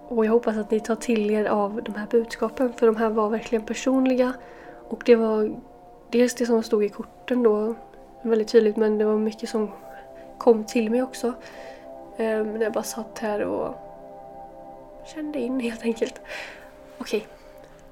Och 0.08 0.26
jag 0.26 0.32
hoppas 0.32 0.56
att 0.56 0.70
ni 0.70 0.80
tar 0.80 0.96
till 0.96 1.30
er 1.30 1.44
av 1.44 1.82
de 1.82 1.94
här 1.94 2.06
budskapen 2.10 2.72
för 2.72 2.86
de 2.86 2.96
här 2.96 3.10
var 3.10 3.30
verkligen 3.30 3.64
personliga. 3.64 4.32
Och 4.88 5.02
det 5.06 5.16
var 5.16 5.60
dels 6.10 6.34
det 6.34 6.46
som 6.46 6.62
stod 6.62 6.84
i 6.84 6.88
korten 6.88 7.42
då 7.42 7.74
väldigt 8.22 8.48
tydligt 8.48 8.76
men 8.76 8.98
det 8.98 9.04
var 9.04 9.16
mycket 9.16 9.48
som 9.48 9.70
kom 10.38 10.64
till 10.64 10.90
mig 10.90 11.02
också. 11.02 11.34
Ehm, 12.16 12.52
när 12.52 12.62
jag 12.62 12.72
bara 12.72 12.84
satt 12.84 13.18
här 13.18 13.40
och 13.40 13.74
kände 15.14 15.38
in 15.38 15.60
helt 15.60 15.82
enkelt. 15.82 16.20
Okej, 16.98 17.26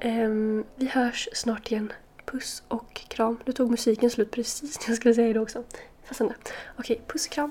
Ehm, 0.01 0.65
vi 0.75 0.87
hörs 0.87 1.29
snart 1.33 1.73
igen. 1.73 1.93
Puss 2.25 2.63
och 2.69 2.95
kram. 2.95 3.41
Nu 3.45 3.53
tog 3.53 3.71
musiken 3.71 4.11
slut 4.11 4.31
precis 4.31 4.81
när 4.81 4.89
jag 4.89 4.97
skulle 4.97 5.15
säga 5.15 5.33
det 5.33 5.41
också. 5.41 5.65
Fast 6.05 6.21
Okej, 6.79 7.01
puss 7.07 7.27
och 7.27 7.33
kram. 7.33 7.51